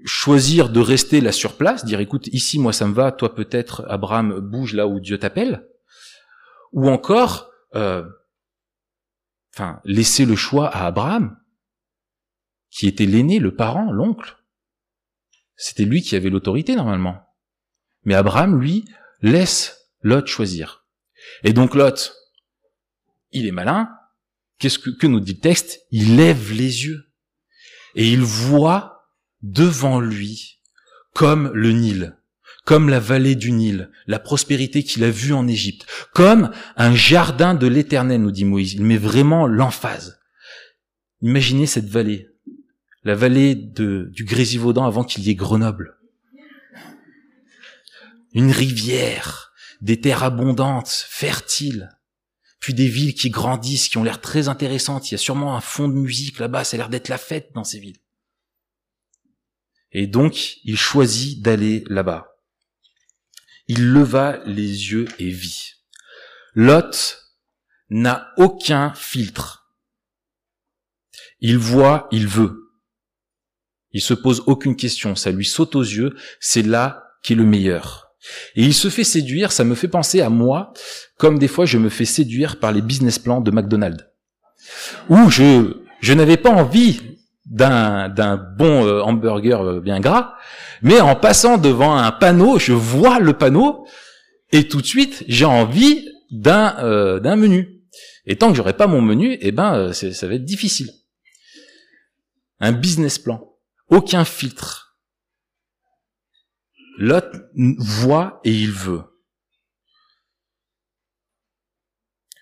choisir 0.05 0.69
de 0.69 0.81
rester 0.81 1.21
là 1.21 1.31
sur 1.31 1.57
place, 1.57 1.85
dire 1.85 2.01
écoute, 2.01 2.27
ici 2.33 2.59
moi 2.59 2.73
ça 2.73 2.89
me 2.89 2.93
va, 2.93 3.13
toi 3.13 3.37
peut-être 3.37 3.85
Abraham 3.89 4.41
bouge 4.41 4.75
là 4.75 4.89
où 4.89 4.99
Dieu 4.99 5.17
t'appelle, 5.17 5.69
ou 6.73 6.89
encore, 6.89 7.53
enfin, 7.73 8.11
laisser 9.85 10.25
le 10.25 10.35
choix 10.35 10.67
à 10.67 10.87
Abraham, 10.87 11.37
qui 12.77 12.87
était 12.87 13.07
l'aîné, 13.07 13.39
le 13.39 13.55
parent, 13.55 13.91
l'oncle. 13.91 14.37
C'était 15.57 15.87
lui 15.87 16.03
qui 16.03 16.15
avait 16.15 16.29
l'autorité 16.29 16.77
normalement. 16.77 17.23
Mais 18.05 18.15
Abraham, 18.15 18.61
lui, 18.61 18.85
laisse 19.23 19.89
Lot 20.03 20.27
choisir. 20.27 20.85
Et 21.43 21.55
donc 21.55 21.75
Lot, 21.75 22.13
il 23.33 23.47
est 23.47 23.53
malin. 23.53 23.89
Qu'est-ce 24.59 24.79
que, 24.79 25.07
nous 25.07 25.21
dit 25.21 25.33
le 25.33 25.41
texte? 25.41 25.87
Il 25.91 26.17
lève 26.17 26.53
les 26.53 26.85
yeux 26.85 27.11
et 27.95 28.13
il 28.13 28.21
voit 28.21 29.09
devant 29.41 29.99
lui 29.99 30.61
comme 31.15 31.51
le 31.55 31.73
Nil, 31.73 32.19
comme 32.67 32.91
la 32.91 33.01
vallée 33.01 33.37
du 33.37 33.53
Nil, 33.53 33.91
la 34.07 34.19
prospérité 34.19 34.83
qu'il 34.83 35.03
a 35.03 35.11
vue 35.11 35.33
en 35.33 35.49
Égypte, 35.49 35.87
comme 36.13 36.51
un 36.77 36.95
jardin 36.95 37.55
de 37.55 37.67
l'éternel, 37.67 38.21
nous 38.21 38.33
dit 38.33 38.45
Moïse. 38.45 38.75
Il 38.75 38.85
met 38.85 38.99
vraiment 38.99 39.47
l'emphase. 39.47 40.21
Imaginez 41.23 41.67
cette 41.67 41.89
vallée, 41.89 42.36
la 43.07 43.15
vallée 43.15 43.55
du 43.55 44.25
Grésivaudan 44.25 44.85
avant 44.85 45.05
qu'il 45.05 45.23
y 45.23 45.31
ait 45.31 45.37
Grenoble. 45.37 45.97
Une 48.33 48.51
rivière, 48.51 49.53
des 49.81 50.01
terres 50.01 50.25
abondantes, 50.25 51.07
fertiles, 51.09 51.97
puis 52.59 52.75
des 52.75 52.89
villes 52.89 53.15
qui 53.15 53.31
grandissent, 53.31 53.89
qui 53.89 53.97
ont 53.97 54.03
l'air 54.03 54.21
très 54.21 54.49
intéressantes. 54.49 55.09
Il 55.09 55.13
y 55.13 55.15
a 55.15 55.19
sûrement 55.19 55.57
un 55.57 55.61
fond 55.61 55.87
de 55.87 55.95
musique 55.95 56.41
là-bas, 56.41 56.65
ça 56.65 56.75
a 56.75 56.79
l'air 56.79 56.89
d'être 56.89 57.09
la 57.09 57.17
fête 57.17 57.53
dans 57.55 57.63
ces 57.63 57.79
villes. 57.79 58.01
Et 59.93 60.09
donc, 60.09 60.57
il 60.65 60.77
choisit 60.77 61.41
d'aller 61.41 61.85
là-bas. 61.89 62.27
Il 63.69 63.93
leva 63.93 64.43
les 64.47 64.91
yeux 64.91 65.07
et 65.21 65.31
vit. 65.31 65.75
Lot 66.55 67.23
n'a 67.89 68.33
aucun 68.37 68.93
filtre. 68.95 69.73
Il 71.39 71.57
voit, 71.57 72.09
il 72.11 72.27
veut. 72.27 72.66
Il 73.97 74.03
se 74.03 74.13
pose 74.13 74.43
aucune 74.45 74.77
question, 74.77 75.17
ça 75.17 75.31
lui 75.31 75.47
saute 75.47 75.75
aux 75.75 75.81
yeux, 75.81 76.15
c'est 76.39 76.61
là 76.61 77.05
qu'est 77.23 77.35
le 77.35 77.45
meilleur. 77.47 78.11
Et 78.55 78.63
il 78.63 78.75
se 78.75 78.91
fait 78.91 79.05
séduire, 79.05 79.53
ça 79.53 79.65
me 79.65 79.75
fait 79.75 79.89
penser 79.89 80.21
à 80.21 80.29
moi, 80.29 80.75
comme 81.17 81.39
des 81.39 81.49
fois 81.49 81.65
je 81.65 81.79
me 81.79 81.89
fais 81.89 82.05
séduire 82.05 82.61
par 82.61 82.73
les 82.73 82.83
business 82.83 83.19
plans 83.19 83.41
de 83.41 83.51
McDonald's. 83.51 84.05
Où 85.09 85.31
je, 85.31 85.79
je 86.03 86.13
n'avais 86.13 86.37
pas 86.37 86.51
envie 86.51 87.01
d'un 87.47 88.11
d'un 88.11 88.37
bon 88.37 88.85
euh, 88.85 89.01
hamburger 89.01 89.63
euh, 89.63 89.81
bien 89.81 89.99
gras, 89.99 90.35
mais 90.83 91.01
en 91.01 91.17
passant 91.17 91.57
devant 91.57 91.97
un 91.97 92.13
panneau, 92.13 92.59
je 92.59 92.75
vois 92.75 93.19
le 93.19 93.33
panneau 93.33 93.87
et 94.53 94.69
tout 94.69 94.83
de 94.83 94.87
suite 94.87 95.25
j'ai 95.27 95.47
envie 95.47 96.07
d'un 96.31 96.77
euh, 96.81 97.19
d'un 97.19 97.37
menu. 97.37 97.81
Et 98.27 98.37
tant 98.37 98.51
que 98.51 98.57
j'aurai 98.57 98.75
pas 98.75 98.89
mon 98.89 99.01
menu, 99.01 99.39
eh 99.41 99.53
ben 99.53 99.95
ça 99.95 100.29
va 100.29 100.35
être 100.35 100.45
difficile. 100.45 100.91
Un 102.61 102.73
business 102.73 103.19
plan, 103.19 103.56
aucun 103.89 104.25
filtre. 104.25 104.99
L'autre 106.99 107.51
voit 107.55 108.41
et 108.45 108.53
il 108.53 108.73
veut. 108.73 109.05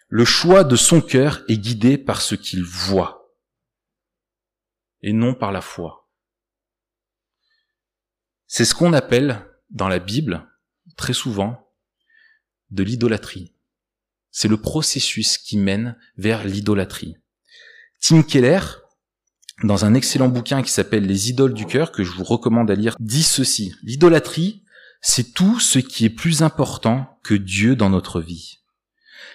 Le 0.09 0.25
choix 0.25 0.63
de 0.63 0.77
son 0.77 1.01
cœur 1.01 1.43
est 1.49 1.59
guidé 1.59 1.99
par 1.99 2.23
ce 2.23 2.35
qu'il 2.35 2.63
voit 2.63 3.25
et 5.03 5.13
non 5.13 5.35
par 5.35 5.53
la 5.53 5.61
foi. 5.61 6.09
C'est 8.47 8.65
ce 8.65 8.75
qu'on 8.75 8.93
appelle 8.93 9.45
dans 9.71 9.89
la 9.89 9.99
Bible, 9.99 10.49
très 10.97 11.13
souvent, 11.13 11.75
de 12.71 12.83
l'idolâtrie. 12.83 13.55
C'est 14.31 14.49
le 14.49 14.61
processus 14.61 15.37
qui 15.37 15.59
mène 15.59 15.99
vers 16.17 16.45
l'idolâtrie. 16.45 17.17
Tim 18.01 18.23
Keller, 18.23 18.61
dans 19.63 19.85
un 19.85 19.95
excellent 19.95 20.29
bouquin 20.29 20.63
qui 20.63 20.71
s'appelle 20.71 21.07
Les 21.07 21.31
idoles 21.31 21.55
du 21.55 21.67
cœur, 21.67 21.93
que 21.93 22.03
je 22.03 22.11
vous 22.11 22.25
recommande 22.25 22.71
à 22.71 22.75
lire, 22.75 22.97
dit 22.99 23.23
ceci. 23.23 23.75
L'idolâtrie, 23.83 24.65
c'est 25.01 25.35
tout 25.35 25.61
ce 25.61 25.79
qui 25.79 26.05
est 26.05 26.11
plus 26.11 26.43
important 26.43 27.19
que 27.23 27.35
Dieu 27.35 27.77
dans 27.77 27.91
notre 27.91 28.21
vie. 28.21 28.61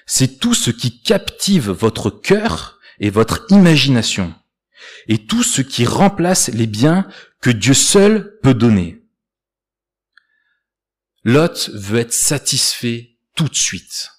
C'est 0.05 0.39
tout 0.39 0.53
ce 0.53 0.71
qui 0.71 1.01
captive 1.01 1.69
votre 1.69 2.09
cœur 2.09 2.79
et 2.99 3.09
votre 3.09 3.45
imagination 3.49 4.33
et 5.07 5.25
tout 5.25 5.43
ce 5.43 5.61
qui 5.61 5.85
remplace 5.85 6.49
les 6.49 6.67
biens 6.67 7.07
que 7.41 7.49
Dieu 7.49 7.73
seul 7.73 8.37
peut 8.41 8.53
donner. 8.53 9.03
Lot 11.23 11.69
veut 11.73 11.99
être 11.99 12.13
satisfait 12.13 13.17
tout 13.35 13.47
de 13.47 13.55
suite. 13.55 14.09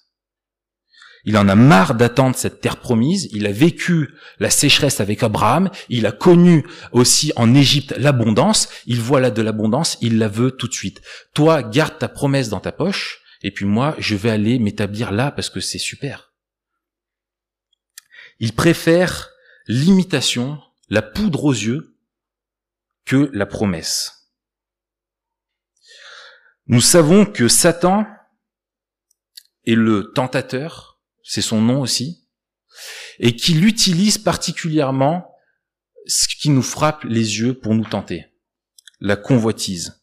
Il 1.23 1.37
en 1.37 1.47
a 1.47 1.55
marre 1.55 1.95
d'attendre 1.95 2.35
cette 2.35 2.61
terre 2.61 2.77
promise. 2.77 3.29
Il 3.31 3.45
a 3.45 3.51
vécu 3.51 4.13
la 4.39 4.49
sécheresse 4.49 4.99
avec 4.99 5.23
Abraham. 5.23 5.69
Il 5.89 6.05
a 6.05 6.11
connu 6.11 6.65
aussi 6.91 7.31
en 7.35 7.53
Égypte 7.53 7.93
l'abondance. 7.97 8.69
Il 8.87 8.99
voit 8.99 9.19
là 9.19 9.31
de 9.31 9.41
l'abondance. 9.41 9.97
Il 10.01 10.17
la 10.17 10.27
veut 10.27 10.51
tout 10.51 10.67
de 10.67 10.73
suite. 10.73 11.01
Toi, 11.33 11.63
garde 11.63 11.97
ta 11.99 12.07
promesse 12.07 12.49
dans 12.49 12.59
ta 12.59 12.71
poche. 12.71 13.21
Et 13.43 13.51
puis 13.51 13.65
moi, 13.65 13.95
je 13.99 14.15
vais 14.15 14.29
aller 14.29 14.59
m'établir 14.59 15.11
là 15.11 15.31
parce 15.31 15.49
que 15.49 15.59
c'est 15.59 15.79
super. 15.79 16.33
Il 18.39 18.53
préfère 18.53 19.29
l'imitation 19.67 20.59
la 20.89 21.01
poudre 21.01 21.45
aux 21.45 21.53
yeux 21.53 21.97
que 23.05 23.29
la 23.33 23.45
promesse. 23.45 24.29
Nous 26.67 26.81
savons 26.81 27.25
que 27.25 27.47
Satan 27.47 28.05
est 29.65 29.75
le 29.75 30.11
tentateur, 30.13 30.90
c'est 31.23 31.41
son 31.41 31.61
nom 31.61 31.81
aussi, 31.81 32.27
et 33.19 33.35
qu'il 33.35 33.65
utilise 33.65 34.17
particulièrement 34.17 35.27
ce 36.05 36.27
qui 36.27 36.49
nous 36.49 36.63
frappe 36.63 37.03
les 37.03 37.39
yeux 37.39 37.53
pour 37.53 37.75
nous 37.75 37.85
tenter, 37.85 38.25
la 38.99 39.15
convoitise. 39.15 40.01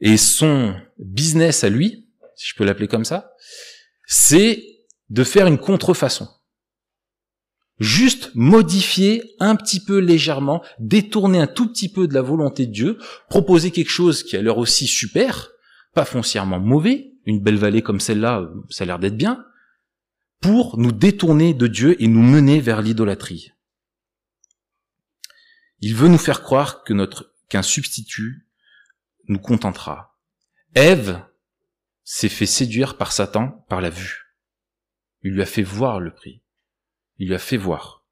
Et 0.00 0.16
son 0.16 0.74
business 0.98 1.64
à 1.64 1.70
lui, 1.70 2.08
si 2.36 2.48
je 2.48 2.54
peux 2.54 2.64
l'appeler 2.64 2.88
comme 2.88 3.04
ça, 3.04 3.32
c'est 4.06 4.62
de 5.08 5.24
faire 5.24 5.46
une 5.46 5.58
contrefaçon. 5.58 6.28
Juste 7.78 8.30
modifier 8.34 9.34
un 9.38 9.54
petit 9.54 9.80
peu 9.80 9.98
légèrement, 9.98 10.62
détourner 10.78 11.38
un 11.38 11.46
tout 11.46 11.68
petit 11.68 11.90
peu 11.90 12.08
de 12.08 12.14
la 12.14 12.22
volonté 12.22 12.66
de 12.66 12.72
Dieu, 12.72 12.98
proposer 13.28 13.70
quelque 13.70 13.90
chose 13.90 14.22
qui 14.22 14.36
a 14.36 14.42
l'air 14.42 14.56
aussi 14.58 14.86
super, 14.86 15.50
pas 15.92 16.06
foncièrement 16.06 16.58
mauvais, 16.58 17.12
une 17.26 17.40
belle 17.40 17.58
vallée 17.58 17.82
comme 17.82 18.00
celle-là, 18.00 18.48
ça 18.70 18.84
a 18.84 18.86
l'air 18.86 18.98
d'être 18.98 19.16
bien, 19.16 19.44
pour 20.40 20.78
nous 20.78 20.92
détourner 20.92 21.54
de 21.54 21.66
Dieu 21.66 22.00
et 22.02 22.08
nous 22.08 22.22
mener 22.22 22.60
vers 22.60 22.82
l'idolâtrie. 22.82 23.52
Il 25.80 25.94
veut 25.94 26.08
nous 26.08 26.18
faire 26.18 26.42
croire 26.42 26.84
que 26.84 26.92
notre, 26.92 27.34
qu'un 27.48 27.62
substitut 27.62 28.46
nous 29.28 29.38
contentera. 29.38 30.18
Ève 30.74 31.22
s'est 32.04 32.28
fait 32.28 32.46
séduire 32.46 32.96
par 32.96 33.12
Satan 33.12 33.64
par 33.68 33.80
la 33.80 33.90
vue. 33.90 34.36
Il 35.22 35.32
lui 35.32 35.42
a 35.42 35.46
fait 35.46 35.62
voir 35.62 36.00
le 36.00 36.14
prix. 36.14 36.42
Il 37.18 37.28
lui 37.28 37.34
a 37.34 37.38
fait 37.38 37.56
voir. 37.56 38.04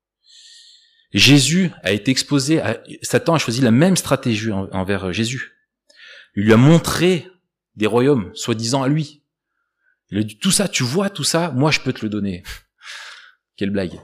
Jésus 1.12 1.70
a 1.82 1.92
été 1.92 2.10
exposé 2.10 2.60
à, 2.60 2.82
Satan 3.02 3.34
a 3.34 3.38
choisi 3.38 3.60
la 3.60 3.70
même 3.70 3.96
stratégie 3.96 4.50
envers 4.50 5.12
Jésus. 5.12 5.52
Il 6.34 6.44
lui 6.44 6.52
a 6.52 6.56
montré 6.56 7.28
des 7.76 7.86
royaumes, 7.86 8.32
soi-disant 8.34 8.82
à 8.82 8.88
lui. 8.88 9.22
Tout 10.40 10.50
ça, 10.50 10.68
tu 10.68 10.82
vois 10.82 11.10
tout 11.10 11.24
ça, 11.24 11.50
moi 11.50 11.70
je 11.70 11.80
peux 11.80 11.92
te 11.92 12.04
le 12.04 12.08
donner. 12.08 12.42
Quelle 13.56 13.70
blague. 13.70 14.00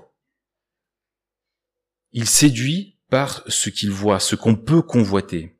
Il 2.12 2.28
séduit 2.28 2.99
par 3.09 3.45
ce 3.49 3.71
qu'il 3.71 3.90
voit, 3.90 4.21
ce 4.21 4.37
qu'on 4.37 4.57
peut 4.57 4.83
convoiter. 4.83 5.57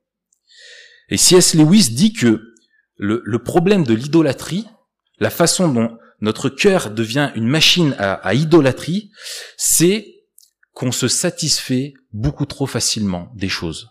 Et 1.09 1.17
C.S. 1.17 1.55
Lewis 1.55 1.91
dit 1.91 2.13
que 2.13 2.55
le, 2.97 3.39
problème 3.39 3.85
de 3.85 3.95
l'idolâtrie, 3.95 4.67
la 5.19 5.31
façon 5.31 5.69
dont 5.69 5.99
notre 6.21 6.49
cœur 6.49 6.91
devient 6.91 7.33
une 7.35 7.49
machine 7.49 7.95
à, 7.99 8.15
à 8.15 8.35
idolâtrie, 8.35 9.11
c'est 9.57 10.21
qu'on 10.73 10.93
se 10.93 11.09
satisfait 11.09 11.95
beaucoup 12.13 12.47
trop 12.47 12.67
facilement 12.67 13.33
des 13.35 13.49
choses. 13.49 13.91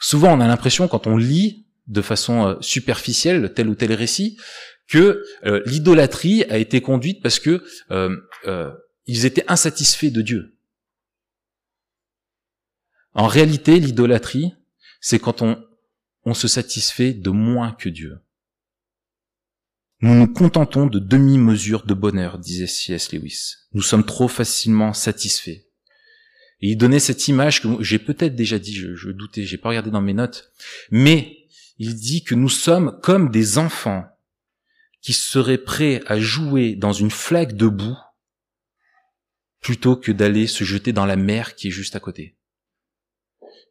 Souvent, 0.00 0.36
on 0.36 0.40
a 0.40 0.46
l'impression, 0.46 0.88
quand 0.88 1.06
on 1.06 1.16
lit 1.16 1.66
de 1.86 2.02
façon 2.02 2.46
euh, 2.46 2.56
superficielle 2.60 3.52
tel 3.54 3.68
ou 3.68 3.74
tel 3.74 3.92
récit, 3.92 4.38
que 4.88 5.24
euh, 5.44 5.62
l'idolâtrie 5.66 6.44
a 6.44 6.58
été 6.58 6.80
conduite 6.80 7.22
parce 7.22 7.38
que 7.38 7.64
euh, 7.90 8.16
euh, 8.46 8.72
ils 9.06 9.26
étaient 9.26 9.44
insatisfaits 9.48 10.10
de 10.10 10.22
Dieu. 10.22 10.58
En 13.14 13.26
réalité, 13.26 13.80
l'idolâtrie, 13.80 14.52
c'est 15.00 15.18
quand 15.18 15.42
on, 15.42 15.64
on 16.24 16.34
se 16.34 16.48
satisfait 16.48 17.14
de 17.14 17.30
moins 17.30 17.72
que 17.72 17.88
Dieu. 17.88 18.18
Nous 20.00 20.14
nous 20.14 20.30
contentons 20.30 20.86
de 20.86 20.98
demi-mesures 20.98 21.86
de 21.86 21.94
bonheur, 21.94 22.38
disait 22.38 22.66
C.S. 22.66 23.12
Lewis. 23.12 23.54
Nous 23.72 23.82
sommes 23.82 24.04
trop 24.04 24.28
facilement 24.28 24.92
satisfaits. 24.92 25.62
Il 26.60 26.76
donnait 26.76 27.00
cette 27.00 27.28
image 27.28 27.62
que 27.62 27.82
j'ai 27.82 27.98
peut-être 27.98 28.34
déjà 28.34 28.58
dit, 28.58 28.74
je, 28.74 28.94
je 28.94 29.10
doutais, 29.10 29.44
j'ai 29.44 29.58
pas 29.58 29.70
regardé 29.70 29.90
dans 29.90 30.02
mes 30.02 30.14
notes, 30.14 30.50
mais 30.90 31.46
il 31.78 31.94
dit 31.94 32.24
que 32.24 32.34
nous 32.34 32.48
sommes 32.48 32.98
comme 33.02 33.30
des 33.30 33.58
enfants 33.58 34.04
qui 35.06 35.12
seraient 35.12 35.56
prêts 35.56 36.02
à 36.06 36.18
jouer 36.18 36.74
dans 36.74 36.92
une 36.92 37.12
flaque 37.12 37.52
de 37.52 37.68
boue 37.68 37.96
plutôt 39.60 39.94
que 39.94 40.10
d'aller 40.10 40.48
se 40.48 40.64
jeter 40.64 40.92
dans 40.92 41.06
la 41.06 41.14
mer 41.14 41.54
qui 41.54 41.68
est 41.68 41.70
juste 41.70 41.94
à 41.94 42.00
côté. 42.00 42.36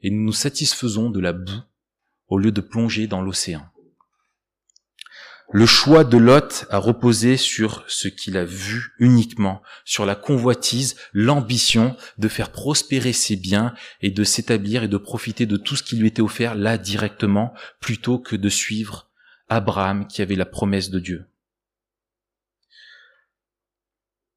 Et 0.01 0.11
nous 0.11 0.23
nous 0.23 0.31
satisfaisons 0.31 1.09
de 1.09 1.19
la 1.19 1.33
boue 1.33 1.61
au 2.29 2.37
lieu 2.37 2.53
de 2.53 2.61
plonger 2.61 3.07
dans 3.07 3.21
l'océan. 3.21 3.67
Le 5.51 5.65
choix 5.65 6.05
de 6.05 6.15
Lot 6.15 6.67
a 6.69 6.77
reposé 6.77 7.35
sur 7.35 7.83
ce 7.89 8.07
qu'il 8.07 8.37
a 8.37 8.45
vu 8.45 8.93
uniquement, 8.99 9.61
sur 9.83 10.05
la 10.05 10.15
convoitise, 10.15 10.95
l'ambition 11.11 11.97
de 12.17 12.29
faire 12.29 12.53
prospérer 12.53 13.11
ses 13.11 13.35
biens 13.35 13.73
et 13.99 14.09
de 14.09 14.23
s'établir 14.23 14.83
et 14.83 14.87
de 14.87 14.97
profiter 14.97 15.45
de 15.45 15.57
tout 15.57 15.75
ce 15.75 15.83
qui 15.83 15.97
lui 15.97 16.07
était 16.07 16.21
offert 16.21 16.55
là 16.55 16.77
directement, 16.77 17.53
plutôt 17.81 18.19
que 18.19 18.37
de 18.37 18.47
suivre 18.47 19.04
Abraham 19.47 20.07
qui 20.07 20.21
avait 20.21 20.35
la 20.35 20.45
promesse 20.45 20.89
de 20.89 20.99
Dieu. 20.99 21.25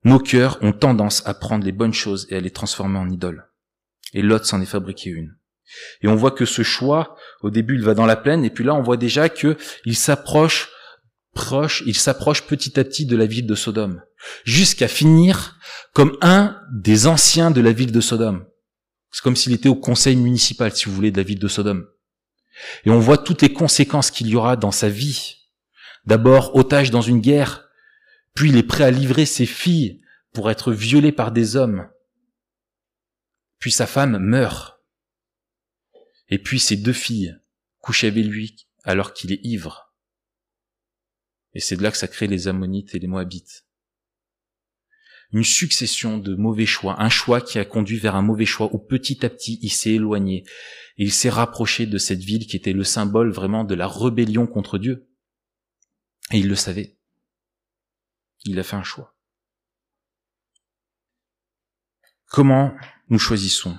Nos 0.04 0.18
cœurs 0.18 0.58
ont 0.62 0.72
tendance 0.72 1.26
à 1.26 1.34
prendre 1.34 1.64
les 1.64 1.72
bonnes 1.72 1.94
choses 1.94 2.26
et 2.30 2.36
à 2.36 2.40
les 2.40 2.50
transformer 2.50 2.98
en 2.98 3.10
idoles. 3.10 3.48
Et 4.14 4.22
Lot 4.22 4.44
s'en 4.44 4.60
est 4.60 4.66
fabriqué 4.66 5.10
une. 5.10 5.36
Et 6.00 6.08
on 6.08 6.16
voit 6.16 6.30
que 6.30 6.46
ce 6.46 6.62
choix, 6.62 7.16
au 7.42 7.50
début, 7.50 7.74
il 7.74 7.82
va 7.82 7.94
dans 7.94 8.06
la 8.06 8.16
plaine, 8.16 8.44
et 8.44 8.50
puis 8.50 8.64
là, 8.64 8.74
on 8.74 8.82
voit 8.82 8.96
déjà 8.96 9.28
que 9.28 9.56
il 9.84 9.96
s'approche 9.96 10.70
proche, 11.34 11.82
il 11.86 11.94
s'approche 11.94 12.42
petit 12.42 12.80
à 12.80 12.84
petit 12.84 13.06
de 13.06 13.16
la 13.16 13.26
ville 13.26 13.46
de 13.46 13.54
Sodome, 13.54 14.02
jusqu'à 14.44 14.88
finir 14.88 15.58
comme 15.92 16.16
un 16.22 16.58
des 16.72 17.06
anciens 17.06 17.50
de 17.50 17.60
la 17.60 17.72
ville 17.72 17.92
de 17.92 18.00
Sodome. 18.00 18.46
C'est 19.10 19.22
comme 19.22 19.36
s'il 19.36 19.52
était 19.52 19.68
au 19.68 19.76
conseil 19.76 20.16
municipal, 20.16 20.74
si 20.74 20.86
vous 20.86 20.94
voulez, 20.94 21.10
de 21.10 21.16
la 21.16 21.22
ville 21.22 21.38
de 21.38 21.48
Sodome. 21.48 21.86
Et 22.84 22.90
on 22.90 22.98
voit 22.98 23.18
toutes 23.18 23.42
les 23.42 23.52
conséquences 23.52 24.10
qu'il 24.10 24.28
y 24.28 24.36
aura 24.36 24.56
dans 24.56 24.70
sa 24.70 24.88
vie. 24.88 25.48
D'abord, 26.04 26.54
otage 26.54 26.90
dans 26.90 27.02
une 27.02 27.20
guerre, 27.20 27.68
puis 28.34 28.50
il 28.50 28.56
est 28.56 28.62
prêt 28.62 28.84
à 28.84 28.90
livrer 28.90 29.26
ses 29.26 29.46
filles 29.46 30.00
pour 30.32 30.50
être 30.50 30.72
violé 30.72 31.12
par 31.12 31.32
des 31.32 31.56
hommes. 31.56 31.88
Puis 33.58 33.72
sa 33.72 33.86
femme 33.86 34.18
meurt. 34.18 34.80
Et 36.28 36.38
puis 36.38 36.60
ses 36.60 36.76
deux 36.76 36.92
filles 36.92 37.36
couchent 37.80 38.04
avec 38.04 38.24
lui 38.24 38.68
alors 38.84 39.12
qu'il 39.12 39.32
est 39.32 39.40
ivre. 39.42 39.94
Et 41.54 41.60
c'est 41.60 41.76
de 41.76 41.82
là 41.82 41.90
que 41.90 41.96
ça 41.96 42.08
crée 42.08 42.26
les 42.26 42.48
Ammonites 42.48 42.94
et 42.94 42.98
les 42.98 43.06
Moabites. 43.06 43.67
Une 45.32 45.44
succession 45.44 46.16
de 46.16 46.34
mauvais 46.34 46.66
choix, 46.66 47.00
un 47.02 47.10
choix 47.10 47.40
qui 47.40 47.58
a 47.58 47.64
conduit 47.64 47.98
vers 47.98 48.16
un 48.16 48.22
mauvais 48.22 48.46
choix 48.46 48.70
où 48.72 48.78
petit 48.78 49.26
à 49.26 49.28
petit 49.28 49.58
il 49.62 49.70
s'est 49.70 49.92
éloigné 49.92 50.44
et 50.96 51.04
il 51.04 51.12
s'est 51.12 51.28
rapproché 51.28 51.86
de 51.86 51.98
cette 51.98 52.20
ville 52.20 52.46
qui 52.46 52.56
était 52.56 52.72
le 52.72 52.84
symbole 52.84 53.30
vraiment 53.30 53.64
de 53.64 53.74
la 53.74 53.86
rébellion 53.86 54.46
contre 54.46 54.78
Dieu. 54.78 55.08
Et 56.32 56.38
il 56.38 56.48
le 56.48 56.56
savait. 56.56 56.98
Il 58.44 58.58
a 58.58 58.62
fait 58.62 58.76
un 58.76 58.82
choix. 58.82 59.14
Comment 62.26 62.74
nous 63.08 63.18
choisissons? 63.18 63.78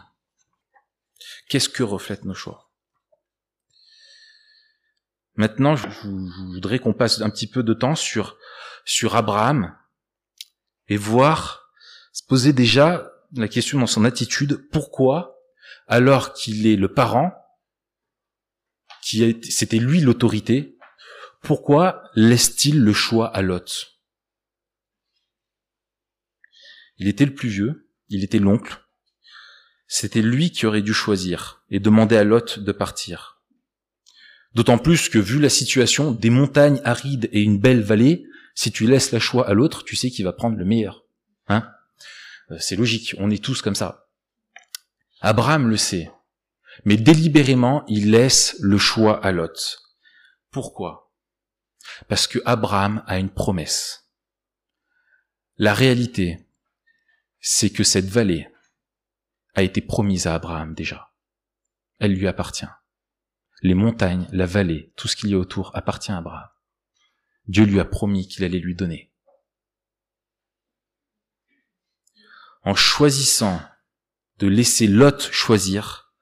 Qu'est-ce 1.47 1.69
que 1.69 1.83
reflètent 1.83 2.25
nos 2.25 2.33
choix? 2.33 2.71
Maintenant, 5.35 5.75
je, 5.75 5.87
voudrais 6.53 6.79
qu'on 6.79 6.93
passe 6.93 7.21
un 7.21 7.29
petit 7.29 7.47
peu 7.47 7.63
de 7.63 7.73
temps 7.73 7.95
sur, 7.95 8.37
sur 8.85 9.15
Abraham 9.15 9.75
et 10.89 10.97
voir, 10.97 11.71
se 12.11 12.23
poser 12.23 12.51
déjà 12.51 13.11
la 13.35 13.47
question 13.47 13.79
dans 13.79 13.87
son 13.87 14.05
attitude, 14.05 14.67
pourquoi, 14.71 15.39
alors 15.87 16.33
qu'il 16.33 16.67
est 16.67 16.75
le 16.75 16.93
parent, 16.93 17.31
qui 19.01 19.39
c'était 19.49 19.77
lui 19.77 20.01
l'autorité, 20.01 20.77
pourquoi 21.41 22.03
laisse-t-il 22.15 22.79
le 22.79 22.93
choix 22.93 23.27
à 23.27 23.41
Lot? 23.41 23.99
Il 26.97 27.07
était 27.07 27.25
le 27.25 27.33
plus 27.33 27.49
vieux, 27.49 27.89
il 28.09 28.23
était 28.23 28.39
l'oncle, 28.39 28.83
c'était 29.87 30.21
lui 30.21 30.51
qui 30.51 30.65
aurait 30.65 30.81
dû 30.81 30.93
choisir 30.93 31.63
et 31.69 31.79
demander 31.79 32.17
à 32.17 32.23
Lot 32.23 32.59
de 32.59 32.71
partir. 32.71 33.41
D'autant 34.53 34.77
plus 34.77 35.09
que 35.09 35.19
vu 35.19 35.39
la 35.39 35.49
situation, 35.49 36.11
des 36.11 36.29
montagnes 36.29 36.81
arides 36.83 37.29
et 37.31 37.41
une 37.41 37.59
belle 37.59 37.81
vallée, 37.81 38.25
si 38.59 38.73
tu 38.73 38.87
laisses 38.87 39.13
la 39.13 39.19
choix 39.19 39.47
à 39.47 39.53
l'autre, 39.53 39.85
tu 39.85 39.95
sais 39.95 40.11
qu'il 40.11 40.25
va 40.25 40.33
prendre 40.33 40.57
le 40.57 40.65
meilleur. 40.65 41.05
Hein? 41.47 41.71
Euh, 42.51 42.57
C'est 42.59 42.75
logique, 42.75 43.15
on 43.17 43.29
est 43.29 43.41
tous 43.41 43.61
comme 43.61 43.73
ça. 43.73 44.09
Abraham 45.21 45.69
le 45.69 45.77
sait, 45.77 46.11
mais 46.83 46.97
délibérément, 46.97 47.85
il 47.87 48.11
laisse 48.11 48.57
le 48.59 48.77
choix 48.77 49.25
à 49.25 49.31
Lot. 49.31 49.79
Pourquoi? 50.51 51.09
Parce 52.09 52.27
que 52.27 52.39
Abraham 52.43 53.01
a 53.07 53.17
une 53.17 53.29
promesse. 53.29 54.11
La 55.55 55.73
réalité, 55.73 56.45
c'est 57.39 57.69
que 57.69 57.85
cette 57.85 58.09
vallée 58.09 58.49
a 59.55 59.63
été 59.63 59.79
promise 59.79 60.27
à 60.27 60.35
Abraham 60.35 60.73
déjà. 60.73 61.13
Elle 61.99 62.13
lui 62.13 62.27
appartient. 62.27 62.73
Les 63.61 63.73
montagnes, 63.73 64.27
la 64.33 64.45
vallée, 64.45 64.91
tout 64.97 65.07
ce 65.07 65.15
qu'il 65.15 65.29
y 65.29 65.33
a 65.33 65.37
autour 65.37 65.73
appartient 65.77 66.11
à 66.11 66.17
Abraham. 66.17 66.49
Dieu 67.49 67.65
lui 67.65 67.79
a 67.79 67.85
promis 67.85 68.27
qu'il 68.27 68.43
allait 68.43 68.59
lui 68.59 68.75
donner. 68.75 69.11
En 72.61 72.75
choisissant 72.75 73.59
de 74.37 74.45
laisser 74.45 74.85
Lot 74.85 75.19
choisir, 75.31 76.13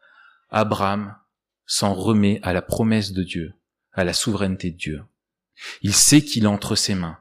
Abraham 0.50 1.18
s'en 1.66 1.94
remet 1.94 2.40
à 2.44 2.54
la 2.54 2.62
promesse 2.62 3.12
de 3.12 3.24
Dieu, 3.24 3.54
à 3.92 4.06
la 4.06 4.14
souveraineté 4.14 4.72
de 4.72 4.78
Dieu. 4.78 5.04
Il 5.82 5.94
sait 5.94 6.22
qu'il 6.22 6.46
est 6.46 6.48
entre 6.48 6.78
ses 6.78 6.96
mains. 6.96 7.20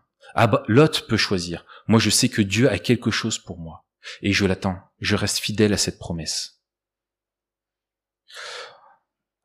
Lot 0.69 1.09
peut 1.09 1.17
choisir. 1.17 1.67
Moi, 1.89 1.99
je 1.99 2.11
sais 2.11 2.29
que 2.29 2.43
Dieu 2.43 2.71
a 2.71 2.79
quelque 2.79 3.11
chose 3.11 3.39
pour 3.41 3.59
moi. 3.59 3.87
Et 4.23 4.33
je 4.33 4.47
l'attends. 4.47 4.79
Je 5.01 5.17
reste 5.17 5.39
fidèle 5.39 5.73
à 5.73 5.79
cette 5.79 5.99
promesse. 5.99 6.63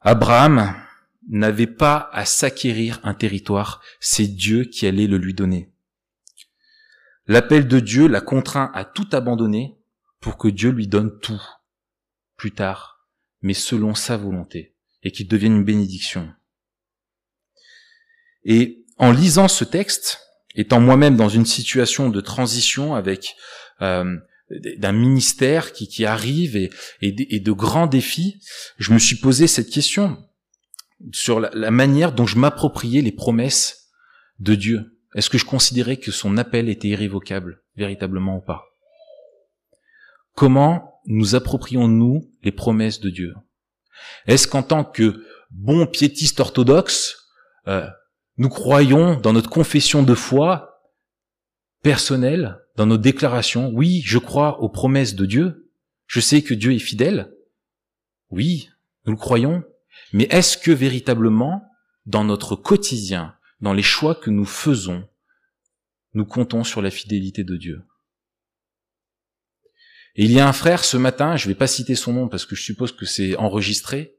Abraham 0.02 0.76
n'avait 1.32 1.67
pas 1.67 2.10
à 2.12 2.26
s'acquérir 2.26 3.00
un 3.04 3.13
territoire, 3.13 3.82
c'est 4.00 4.28
Dieu 4.28 4.65
qui 4.65 4.86
allait 4.86 5.08
le 5.08 5.17
lui 5.17 5.34
donner. 5.34 5.72
L'appel 7.26 7.67
de 7.67 7.80
Dieu 7.80 8.08
l'a 8.08 8.22
contraint 8.22 8.70
à 8.74 8.84
tout 8.84 9.08
abandonner 9.13 9.78
pour 10.20 10.38
que 10.38 10.50
Dieu 10.50 10.70
lui 10.70 10.88
donne 10.88 11.17
tout, 11.20 11.41
plus 12.36 12.52
tard, 12.52 13.08
mais 13.41 13.54
selon 13.54 13.96
sa 13.96 14.17
volonté, 14.17 14.76
et 15.04 15.12
qu'il 15.12 15.28
devienne 15.28 15.56
une 15.56 15.63
bénédiction. 15.63 16.30
Et 18.44 18.86
en 18.98 19.12
lisant 19.12 19.48
ce 19.48 19.63
texte, 19.63 20.20
étant 20.54 20.82
moi-même 20.82 21.15
dans 21.15 21.30
une 21.30 21.46
situation 21.46 22.10
de 22.10 22.20
transition 22.20 22.94
avec 22.94 23.36
euh, 23.82 24.17
d'un 24.50 24.91
ministère 24.91 25.72
qui, 25.72 26.06
arrive 26.06 26.58
et, 26.58 27.39
de 27.39 27.52
grands 27.52 27.88
défis, 27.88 28.41
je 28.78 28.91
me 28.91 29.00
suis 29.00 29.15
posé 29.15 29.48
cette 29.48 29.70
question 29.70 30.22
sur 31.12 31.40
la, 31.40 31.72
manière 31.72 32.14
dont 32.14 32.26
je 32.26 32.38
m'appropriais 32.38 33.02
les 33.02 33.12
promesses 33.12 33.90
de 34.40 34.56
Dieu. 34.56 34.98
Est-ce 35.16 35.30
que 35.30 35.38
je 35.38 35.46
considérais 35.46 35.98
que 35.98 36.12
son 36.12 36.38
appel 36.38 36.70
était 36.70 36.90
irrévocable, 36.90 37.64
véritablement 37.76 38.38
ou 38.38 38.42
pas? 38.42 38.64
Comment 40.36 41.02
nous 41.06 41.36
approprions-nous 41.36 42.30
les 42.44 42.52
promesses 42.52 43.00
de 43.00 43.10
Dieu? 43.10 43.34
Est-ce 44.28 44.48
qu'en 44.48 44.64
tant 44.64 44.84
que 44.84 45.26
bons 45.50 45.86
piétistes 45.86 46.40
orthodoxes, 46.40 47.18
euh, 47.68 47.88
nous 48.38 48.50
croyons 48.50 49.20
dans 49.20 49.34
notre 49.34 49.50
confession 49.50 50.04
de 50.04 50.16
foi 50.16 50.82
personnelle 51.84 52.58
dans 52.78 52.86
nos 52.86 52.98
déclarations, 52.98 53.70
oui, 53.74 54.02
je 54.06 54.18
crois 54.18 54.62
aux 54.62 54.70
promesses 54.70 55.16
de 55.16 55.26
Dieu, 55.26 55.72
je 56.08 56.20
sais 56.20 56.42
que 56.42 56.54
Dieu 56.54 56.74
est 56.74 56.80
fidèle, 56.80 57.32
oui, 58.30 58.70
nous 59.06 59.12
le 59.12 59.18
croyons, 59.18 59.64
Mais 60.13 60.27
est-ce 60.30 60.58
que 60.58 60.71
véritablement, 60.71 61.63
dans 62.06 62.23
notre 62.23 62.56
quotidien, 62.56 63.36
dans 63.60 63.73
les 63.73 63.84
choix 63.84 64.15
que 64.15 64.30
nous 64.30 64.45
faisons, 64.45 65.08
nous 66.13 66.25
comptons 66.25 66.63
sur 66.63 66.82
la 66.82 66.91
fidélité 66.91 67.43
de 67.43 67.58
Dieu? 67.58 67.84
Et 70.15 70.25
il 70.25 70.32
y 70.32 70.39
a 70.39 70.47
un 70.47 70.54
frère 70.54 70.84
ce 70.84 70.97
matin, 70.97 71.38
je 71.38 71.47
ne 71.47 71.54
vais 71.54 71.58
pas 71.58 71.67
citer 71.67 71.95
son 71.95 72.13
nom 72.13 72.27
parce 72.27 72.45
que 72.45 72.56
je 72.56 72.62
suppose 72.62 72.91
que 72.91 73.06
c'est 73.06 73.36
enregistré, 73.38 74.17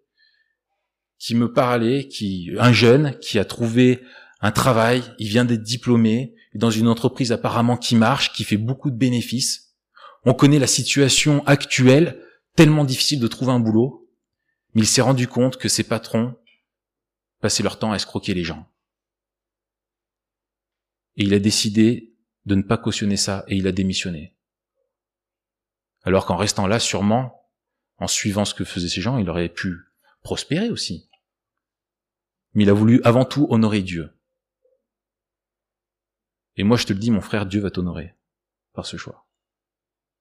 qui 1.18 1.34
me 1.34 1.52
parlait, 1.52 2.08
qui, 2.08 2.50
un 2.58 2.72
jeune 2.72 3.18
qui 3.20 3.38
a 3.38 3.44
trouvé 3.44 4.02
un 4.40 4.50
travail, 4.50 5.04
il 5.18 5.28
vient 5.28 5.44
d'être 5.44 5.62
diplômé, 5.62 6.34
dans 6.54 6.70
une 6.70 6.88
entreprise 6.88 7.32
apparemment 7.32 7.76
qui 7.76 7.94
marche, 7.94 8.32
qui 8.32 8.44
fait 8.44 8.56
beaucoup 8.56 8.90
de 8.90 8.96
bénéfices. 8.96 9.74
On 10.24 10.34
connaît 10.34 10.58
la 10.58 10.66
situation 10.66 11.44
actuelle, 11.46 12.20
tellement 12.56 12.84
difficile 12.84 13.20
de 13.20 13.28
trouver 13.28 13.52
un 13.52 13.60
boulot, 13.60 14.01
mais 14.74 14.82
il 14.82 14.86
s'est 14.86 15.02
rendu 15.02 15.28
compte 15.28 15.56
que 15.56 15.68
ses 15.68 15.84
patrons 15.84 16.36
passaient 17.40 17.62
leur 17.62 17.78
temps 17.78 17.92
à 17.92 17.96
escroquer 17.96 18.34
les 18.34 18.44
gens. 18.44 18.70
Et 21.16 21.24
il 21.24 21.34
a 21.34 21.38
décidé 21.38 22.14
de 22.46 22.54
ne 22.54 22.62
pas 22.62 22.78
cautionner 22.78 23.16
ça 23.16 23.44
et 23.48 23.56
il 23.56 23.66
a 23.66 23.72
démissionné. 23.72 24.36
Alors 26.02 26.26
qu'en 26.26 26.36
restant 26.36 26.66
là, 26.66 26.80
sûrement, 26.80 27.50
en 27.98 28.08
suivant 28.08 28.44
ce 28.44 28.54
que 28.54 28.64
faisaient 28.64 28.88
ces 28.88 29.00
gens, 29.00 29.18
il 29.18 29.28
aurait 29.28 29.48
pu 29.48 29.78
prospérer 30.22 30.70
aussi. 30.70 31.08
Mais 32.54 32.64
il 32.64 32.70
a 32.70 32.74
voulu 32.74 33.00
avant 33.04 33.24
tout 33.24 33.46
honorer 33.50 33.82
Dieu. 33.82 34.10
Et 36.56 36.64
moi, 36.64 36.76
je 36.76 36.86
te 36.86 36.92
le 36.92 36.98
dis, 36.98 37.10
mon 37.10 37.20
frère, 37.20 37.46
Dieu 37.46 37.60
va 37.60 37.70
t'honorer 37.70 38.14
par 38.72 38.86
ce 38.86 38.96
choix. 38.96 39.26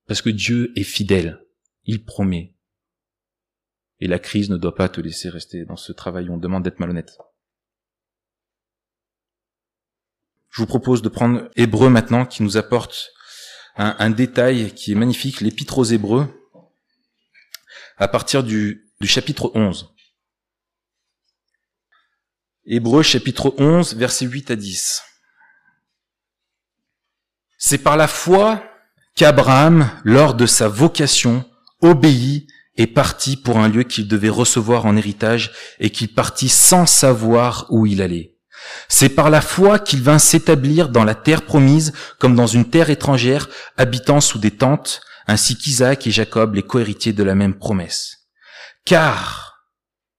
Parce 0.08 0.22
que 0.22 0.30
Dieu 0.30 0.72
est 0.78 0.84
fidèle. 0.84 1.46
Il 1.84 2.06
promet. 2.06 2.54
Et 4.02 4.08
la 4.08 4.20
crise 4.20 4.50
ne 4.50 4.58
doit 4.58 4.76
pas 4.76 4.90
te 4.90 5.00
laisser 5.00 5.30
rester 5.30 5.64
dans 5.64 5.76
ce 5.78 5.92
travail 5.92 6.28
où 6.28 6.34
on 6.34 6.38
demande 6.38 6.64
d'être 6.64 6.80
malhonnête. 6.80 7.18
Je 10.50 10.62
vous 10.62 10.68
propose 10.68 11.04
de 11.04 11.10
prendre 11.10 11.50
Hébreu 11.56 11.90
maintenant, 11.90 12.26
qui 12.26 12.44
nous 12.44 12.58
apporte 12.58 13.12
un, 13.76 14.10
détail 14.10 14.74
qui 14.74 14.92
est 14.92 14.96
magnifique, 14.96 15.40
l'épître 15.40 15.78
aux 15.78 15.84
Hébreux, 15.86 16.28
à 17.98 18.08
partir 18.08 18.44
du, 18.44 18.92
du 19.00 19.08
chapitre 19.08 19.52
11. 19.54 19.94
Hébreu 22.66 23.02
chapitre 23.04 23.54
11, 23.58 23.96
versets 23.96 24.26
8 24.26 24.52
à 24.52 24.56
10. 24.56 25.04
C'est 27.58 27.78
par 27.78 27.96
la 27.96 28.08
foi 28.08 28.64
qu'Abraham, 29.16 29.90
lors 30.04 30.34
de 30.34 30.48
sa 30.48 30.68
vocation, 30.68 31.50
obéit 31.82 32.48
et 32.78 32.88
partit 32.88 33.38
pour 33.38 33.60
un 33.60 33.68
lieu 33.68 33.84
qu'il 33.84 34.08
devait 34.08 34.30
recevoir 34.30 34.86
en 34.86 34.96
héritage 34.96 35.52
et 35.80 35.90
qu'il 35.90 36.14
partit 36.14 36.50
sans 36.50 36.86
savoir 36.86 37.66
où 37.70 37.86
il 37.86 38.02
allait. 38.02 38.36
C'est 38.88 39.10
par 39.10 39.30
la 39.30 39.42
foi 39.42 39.80
qu'il 39.80 40.02
vint 40.02 40.20
s'établir 40.20 40.90
dans 40.90 41.04
la 41.04 41.16
terre 41.16 41.44
promise 41.44 41.94
comme 42.20 42.36
dans 42.36 42.48
une 42.48 42.70
terre 42.70 42.90
étrangère, 42.90 43.50
habitant 43.78 44.22
sous 44.22 44.40
des 44.40 44.52
tentes, 44.52 45.02
ainsi 45.28 45.58
qu'Isaac 45.58 46.08
et 46.08 46.12
Jacob, 46.12 46.56
les 46.56 46.64
cohéritiers 46.64 47.14
de 47.14 47.24
la 47.24 47.36
même 47.36 47.58
promesse. 47.58 48.28
Car, 48.86 49.66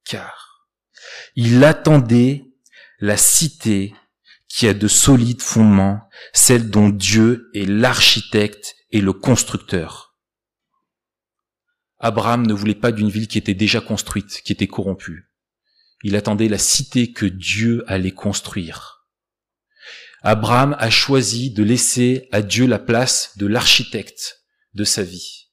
car, 0.04 0.68
il 1.36 1.64
attendait 1.64 2.44
la 3.00 3.16
cité 3.16 3.94
qui 4.48 4.68
a 4.68 4.74
de 4.74 4.88
solides 4.88 5.42
fondements, 5.42 6.00
celle 6.32 6.70
dont 6.70 6.88
Dieu 6.88 7.50
est 7.54 7.64
l'architecte 7.64 8.74
et 8.90 9.00
le 9.00 9.12
constructeur. 9.12 10.11
Abraham 12.04 12.44
ne 12.46 12.52
voulait 12.52 12.74
pas 12.74 12.90
d'une 12.90 13.08
ville 13.08 13.28
qui 13.28 13.38
était 13.38 13.54
déjà 13.54 13.80
construite, 13.80 14.42
qui 14.42 14.52
était 14.52 14.66
corrompue. 14.66 15.30
Il 16.02 16.16
attendait 16.16 16.48
la 16.48 16.58
cité 16.58 17.12
que 17.12 17.26
Dieu 17.26 17.84
allait 17.86 18.10
construire. 18.10 19.06
Abraham 20.22 20.74
a 20.80 20.90
choisi 20.90 21.52
de 21.52 21.62
laisser 21.62 22.28
à 22.32 22.42
Dieu 22.42 22.66
la 22.66 22.80
place 22.80 23.38
de 23.38 23.46
l'architecte 23.46 24.44
de 24.74 24.82
sa 24.82 25.04
vie, 25.04 25.52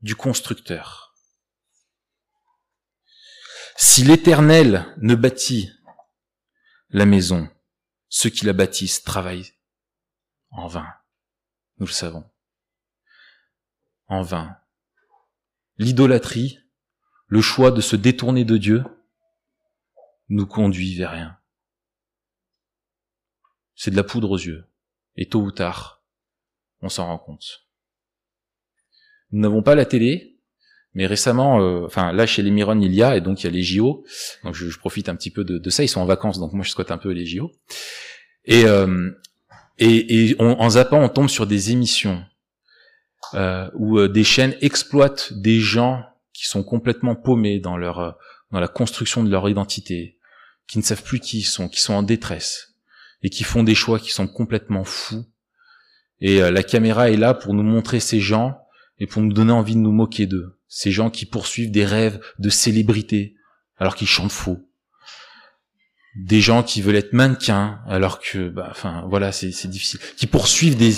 du 0.00 0.16
constructeur. 0.16 1.14
Si 3.76 4.04
l'Éternel 4.04 4.86
ne 5.02 5.14
bâtit 5.14 5.70
la 6.88 7.04
maison, 7.04 7.46
ceux 8.08 8.30
qui 8.30 8.46
la 8.46 8.54
bâtissent 8.54 9.02
travaillent 9.02 9.52
en 10.48 10.66
vain. 10.66 10.88
Nous 11.76 11.86
le 11.86 11.92
savons. 11.92 12.24
En 14.06 14.22
vain. 14.22 14.56
L'idolâtrie, 15.78 16.60
le 17.28 17.40
choix 17.40 17.70
de 17.70 17.80
se 17.80 17.96
détourner 17.96 18.44
de 18.44 18.56
Dieu, 18.56 18.84
nous 20.28 20.46
conduit 20.46 20.94
vers 20.96 21.12
rien. 21.12 21.36
C'est 23.74 23.90
de 23.90 23.96
la 23.96 24.04
poudre 24.04 24.30
aux 24.30 24.38
yeux. 24.38 24.64
Et 25.16 25.28
tôt 25.28 25.40
ou 25.40 25.50
tard, 25.50 26.02
on 26.80 26.88
s'en 26.88 27.06
rend 27.06 27.18
compte. 27.18 27.66
Nous 29.32 29.40
n'avons 29.40 29.62
pas 29.62 29.74
la 29.74 29.84
télé, 29.86 30.38
mais 30.94 31.06
récemment, 31.06 31.60
euh, 31.60 31.84
enfin 31.84 32.12
là 32.12 32.26
chez 32.26 32.42
les 32.42 32.50
Miron 32.50 32.80
il 32.80 32.94
y 32.94 33.02
a 33.02 33.16
et 33.16 33.20
donc 33.20 33.42
il 33.42 33.44
y 33.44 33.48
a 33.48 33.52
les 33.52 33.62
JO. 33.62 34.04
Donc 34.44 34.54
je, 34.54 34.78
profite 34.78 35.08
un 35.08 35.16
petit 35.16 35.30
peu 35.30 35.44
de, 35.44 35.70
ça. 35.70 35.84
Ils 35.84 35.88
sont 35.88 36.00
en 36.00 36.06
vacances, 36.06 36.38
donc 36.38 36.52
moi 36.52 36.64
je 36.64 36.70
squatte 36.70 36.90
un 36.90 36.98
peu 36.98 37.10
les 37.10 37.26
JO. 37.26 37.52
Et 38.44 38.64
euh, 38.64 39.10
en 40.38 40.70
zappant, 40.70 41.02
on 41.02 41.08
tombe 41.08 41.28
sur 41.28 41.46
des 41.46 41.72
émissions 41.72 42.24
euh, 43.34 43.68
où 43.74 43.98
euh, 43.98 44.08
des 44.08 44.24
chaînes 44.24 44.54
exploitent 44.60 45.32
des 45.32 45.60
gens 45.60 46.04
qui 46.32 46.46
sont 46.46 46.62
complètement 46.62 47.14
paumés 47.14 47.58
dans 47.58 47.76
leur 47.76 47.98
euh, 47.98 48.10
dans 48.52 48.60
la 48.60 48.68
construction 48.68 49.24
de 49.24 49.30
leur 49.30 49.48
identité, 49.48 50.18
qui 50.68 50.78
ne 50.78 50.82
savent 50.82 51.02
plus 51.02 51.18
qui 51.18 51.38
ils 51.38 51.44
sont, 51.44 51.68
qui 51.68 51.80
sont 51.80 51.94
en 51.94 52.02
détresse 52.02 52.74
et 53.22 53.30
qui 53.30 53.42
font 53.42 53.64
des 53.64 53.74
choix 53.74 53.98
qui 53.98 54.12
sont 54.12 54.28
complètement 54.28 54.84
fous. 54.84 55.24
Et 56.20 56.38
la 56.38 56.62
caméra 56.62 57.10
est 57.10 57.16
là 57.16 57.34
pour 57.34 57.54
nous 57.54 57.64
montrer 57.64 57.98
ces 57.98 58.20
gens 58.20 58.56
et 59.00 59.06
pour 59.06 59.20
nous 59.20 59.32
donner 59.32 59.52
envie 59.52 59.74
de 59.74 59.80
nous 59.80 59.92
moquer 59.92 60.26
d'eux. 60.26 60.58
Ces 60.68 60.92
gens 60.92 61.10
qui 61.10 61.26
poursuivent 61.26 61.72
des 61.72 61.84
rêves 61.84 62.20
de 62.38 62.48
célébrité 62.48 63.34
alors 63.78 63.96
qu'ils 63.96 64.06
chantent 64.06 64.32
faux. 64.32 64.64
Des 66.14 66.40
gens 66.40 66.62
qui 66.62 66.80
veulent 66.80 66.96
être 66.96 67.12
mannequins 67.12 67.80
alors 67.86 68.20
que, 68.20 68.48
bah, 68.48 68.68
enfin, 68.70 69.04
voilà, 69.08 69.32
c'est, 69.32 69.66
difficile. 69.66 70.00
Qui 70.16 70.26
poursuivent 70.26 70.76
des, 70.76 70.94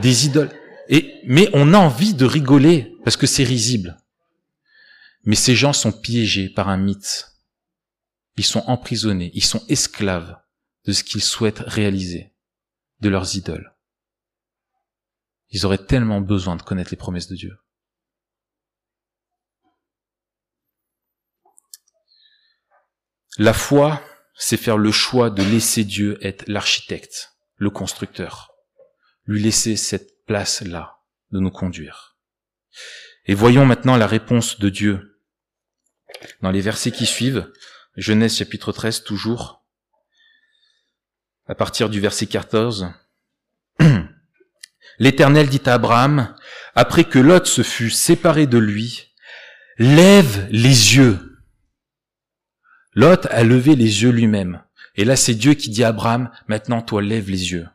des 0.00 0.26
idoles. 0.26 0.50
Et, 0.88 1.20
mais 1.24 1.48
on 1.52 1.74
a 1.74 1.78
envie 1.78 2.14
de 2.14 2.24
rigoler 2.24 2.96
parce 3.04 3.16
que 3.16 3.26
c'est 3.26 3.44
risible. 3.44 3.98
Mais 5.24 5.36
ces 5.36 5.54
gens 5.54 5.72
sont 5.72 5.92
piégés 5.92 6.48
par 6.48 6.68
un 6.68 6.76
mythe. 6.76 7.30
Ils 8.36 8.44
sont 8.44 8.64
emprisonnés, 8.66 9.30
ils 9.34 9.44
sont 9.44 9.64
esclaves 9.68 10.36
de 10.84 10.92
ce 10.92 11.04
qu'ils 11.04 11.22
souhaitent 11.22 11.62
réaliser, 11.66 12.34
de 13.00 13.08
leurs 13.08 13.36
idoles. 13.36 13.74
Ils 15.50 15.64
auraient 15.64 15.86
tellement 15.86 16.20
besoin 16.20 16.56
de 16.56 16.62
connaître 16.62 16.90
les 16.90 16.96
promesses 16.96 17.28
de 17.28 17.36
Dieu. 17.36 17.56
La 23.38 23.52
foi, 23.52 24.02
c'est 24.36 24.56
faire 24.56 24.78
le 24.78 24.92
choix 24.92 25.30
de 25.30 25.42
laisser 25.42 25.84
Dieu 25.84 26.18
être 26.24 26.46
l'architecte, 26.48 27.36
le 27.56 27.70
constructeur, 27.70 28.52
lui 29.26 29.42
laisser 29.42 29.76
cette 29.76 30.13
place-là 30.26 30.98
de 31.32 31.40
nous 31.40 31.50
conduire. 31.50 32.16
Et 33.26 33.34
voyons 33.34 33.66
maintenant 33.66 33.96
la 33.96 34.06
réponse 34.06 34.58
de 34.58 34.68
Dieu. 34.68 35.20
Dans 36.42 36.50
les 36.50 36.60
versets 36.60 36.90
qui 36.90 37.06
suivent, 37.06 37.50
Genèse 37.96 38.36
chapitre 38.36 38.72
13 38.72 39.04
toujours, 39.04 39.64
à 41.46 41.54
partir 41.54 41.88
du 41.88 42.00
verset 42.00 42.26
14, 42.26 42.90
L'Éternel 44.98 45.48
dit 45.48 45.62
à 45.66 45.74
Abraham, 45.74 46.36
après 46.74 47.04
que 47.04 47.18
Lot 47.18 47.46
se 47.46 47.62
fut 47.62 47.90
séparé 47.90 48.46
de 48.46 48.58
lui, 48.58 49.12
lève 49.78 50.46
les 50.50 50.96
yeux 50.96 51.34
Lot 52.94 53.26
a 53.30 53.42
levé 53.42 53.74
les 53.74 54.02
yeux 54.02 54.10
lui-même. 54.10 54.62
Et 54.94 55.04
là, 55.04 55.16
c'est 55.16 55.34
Dieu 55.34 55.54
qui 55.54 55.70
dit 55.70 55.82
à 55.82 55.88
Abraham, 55.88 56.30
maintenant 56.46 56.80
toi 56.80 57.02
lève 57.02 57.28
les 57.28 57.52
yeux. 57.52 57.66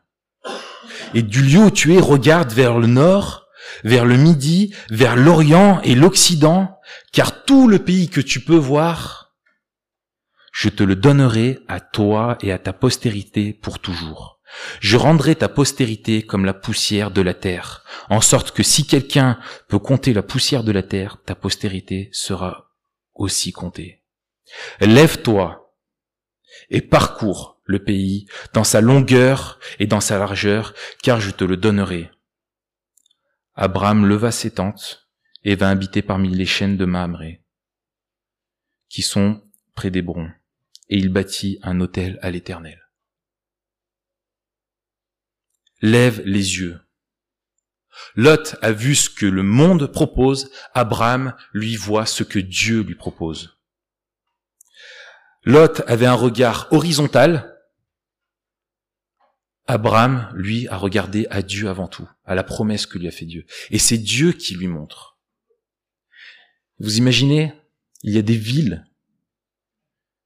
Et 1.14 1.22
du 1.22 1.42
lieu 1.42 1.64
où 1.64 1.70
tu 1.70 1.94
es, 1.94 2.00
regarde 2.00 2.52
vers 2.52 2.78
le 2.78 2.86
nord, 2.86 3.48
vers 3.84 4.04
le 4.04 4.16
midi, 4.16 4.74
vers 4.90 5.16
l'Orient 5.16 5.80
et 5.82 5.94
l'Occident, 5.94 6.78
car 7.12 7.44
tout 7.44 7.68
le 7.68 7.78
pays 7.78 8.08
que 8.08 8.20
tu 8.20 8.40
peux 8.40 8.56
voir, 8.56 9.34
je 10.52 10.68
te 10.68 10.82
le 10.82 10.96
donnerai 10.96 11.58
à 11.68 11.80
toi 11.80 12.38
et 12.42 12.52
à 12.52 12.58
ta 12.58 12.72
postérité 12.72 13.52
pour 13.52 13.78
toujours. 13.78 14.40
Je 14.80 14.96
rendrai 14.96 15.36
ta 15.36 15.48
postérité 15.48 16.22
comme 16.22 16.44
la 16.44 16.54
poussière 16.54 17.10
de 17.10 17.20
la 17.20 17.34
terre, 17.34 17.84
en 18.08 18.20
sorte 18.20 18.50
que 18.50 18.62
si 18.62 18.86
quelqu'un 18.86 19.38
peut 19.68 19.78
compter 19.78 20.12
la 20.12 20.22
poussière 20.22 20.64
de 20.64 20.72
la 20.72 20.82
terre, 20.82 21.18
ta 21.24 21.34
postérité 21.34 22.08
sera 22.12 22.72
aussi 23.14 23.52
comptée. 23.52 24.02
Lève-toi 24.80 25.72
et 26.68 26.80
parcours 26.80 27.59
le 27.70 27.82
pays 27.82 28.26
dans 28.52 28.64
sa 28.64 28.80
longueur 28.80 29.58
et 29.78 29.86
dans 29.86 30.00
sa 30.00 30.18
largeur, 30.18 30.74
car 31.02 31.20
je 31.20 31.30
te 31.30 31.44
le 31.44 31.56
donnerai. 31.56 32.10
Abraham 33.54 34.06
leva 34.06 34.32
ses 34.32 34.52
tentes 34.52 35.08
et 35.44 35.54
vint 35.54 35.70
habiter 35.70 36.02
parmi 36.02 36.34
les 36.34 36.46
chaînes 36.46 36.76
de 36.76 36.84
Mamré. 36.84 37.42
qui 38.88 39.02
sont 39.02 39.40
près 39.76 39.90
d'Hébron, 39.90 40.28
et 40.88 40.98
il 40.98 41.10
bâtit 41.10 41.60
un 41.62 41.80
autel 41.80 42.18
à 42.22 42.30
l'Éternel. 42.30 42.90
Lève 45.80 46.20
les 46.24 46.58
yeux. 46.58 46.80
Lot 48.16 48.56
a 48.62 48.72
vu 48.72 48.96
ce 48.96 49.08
que 49.08 49.26
le 49.26 49.44
monde 49.44 49.86
propose, 49.86 50.50
Abraham 50.74 51.36
lui 51.52 51.76
voit 51.76 52.06
ce 52.06 52.24
que 52.24 52.40
Dieu 52.40 52.82
lui 52.82 52.96
propose. 52.96 53.60
Lot 55.44 55.82
avait 55.86 56.06
un 56.06 56.14
regard 56.14 56.66
horizontal, 56.70 57.49
Abraham, 59.70 60.30
lui, 60.34 60.66
a 60.68 60.76
regardé 60.76 61.26
à 61.30 61.42
Dieu 61.42 61.68
avant 61.68 61.88
tout, 61.88 62.08
à 62.24 62.34
la 62.34 62.42
promesse 62.42 62.86
que 62.86 62.98
lui 62.98 63.08
a 63.08 63.12
fait 63.12 63.26
Dieu. 63.26 63.46
Et 63.70 63.78
c'est 63.78 63.98
Dieu 63.98 64.32
qui 64.32 64.54
lui 64.54 64.66
montre. 64.66 65.18
Vous 66.78 66.98
imaginez, 66.98 67.52
il 68.02 68.14
y 68.14 68.18
a 68.18 68.22
des 68.22 68.36
villes, 68.36 68.86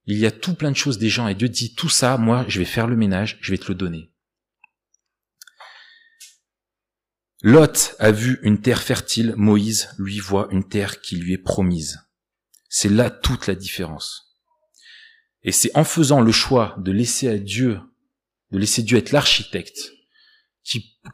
il 0.07 0.19
y 0.19 0.27
a 0.27 0.31
tout 0.31 0.55
plein 0.55 0.71
de 0.71 0.77
choses 0.77 0.99
des 0.99 1.09
gens, 1.09 1.29
et 1.29 1.35
Dieu 1.35 1.49
dit, 1.49 1.75
tout 1.75 1.89
ça, 1.89 2.17
moi, 2.17 2.45
je 2.49 2.59
vais 2.59 2.65
faire 2.65 2.87
le 2.87 2.97
ménage, 2.97 3.39
je 3.41 3.51
vais 3.51 3.59
te 3.59 3.69
le 3.69 3.75
donner. 3.75 4.13
Lot 7.43 7.95
a 7.99 8.11
vu 8.11 8.39
une 8.43 8.61
terre 8.61 8.83
fertile, 8.83 9.35
Moïse 9.37 9.91
lui 9.99 10.19
voit 10.19 10.49
une 10.51 10.67
terre 10.67 11.03
qui 11.03 11.17
lui 11.17 11.35
est 11.35 11.39
promise. 11.39 12.01
C'est 12.71 12.89
là 12.89 13.11
toute 13.11 13.47
la 13.47 13.55
différence. 13.55 14.39
Et 15.43 15.53
c'est 15.53 15.77
en 15.77 15.85
faisant 15.85 16.23
le 16.23 16.33
choix 16.33 16.75
de 16.79 16.91
laisser 16.91 17.29
à 17.29 17.37
Dieu 17.37 17.81
de 18.55 18.59
laisser 18.61 18.85
Dieu 18.85 18.99
être 18.99 19.11
l'architecte 19.11 19.93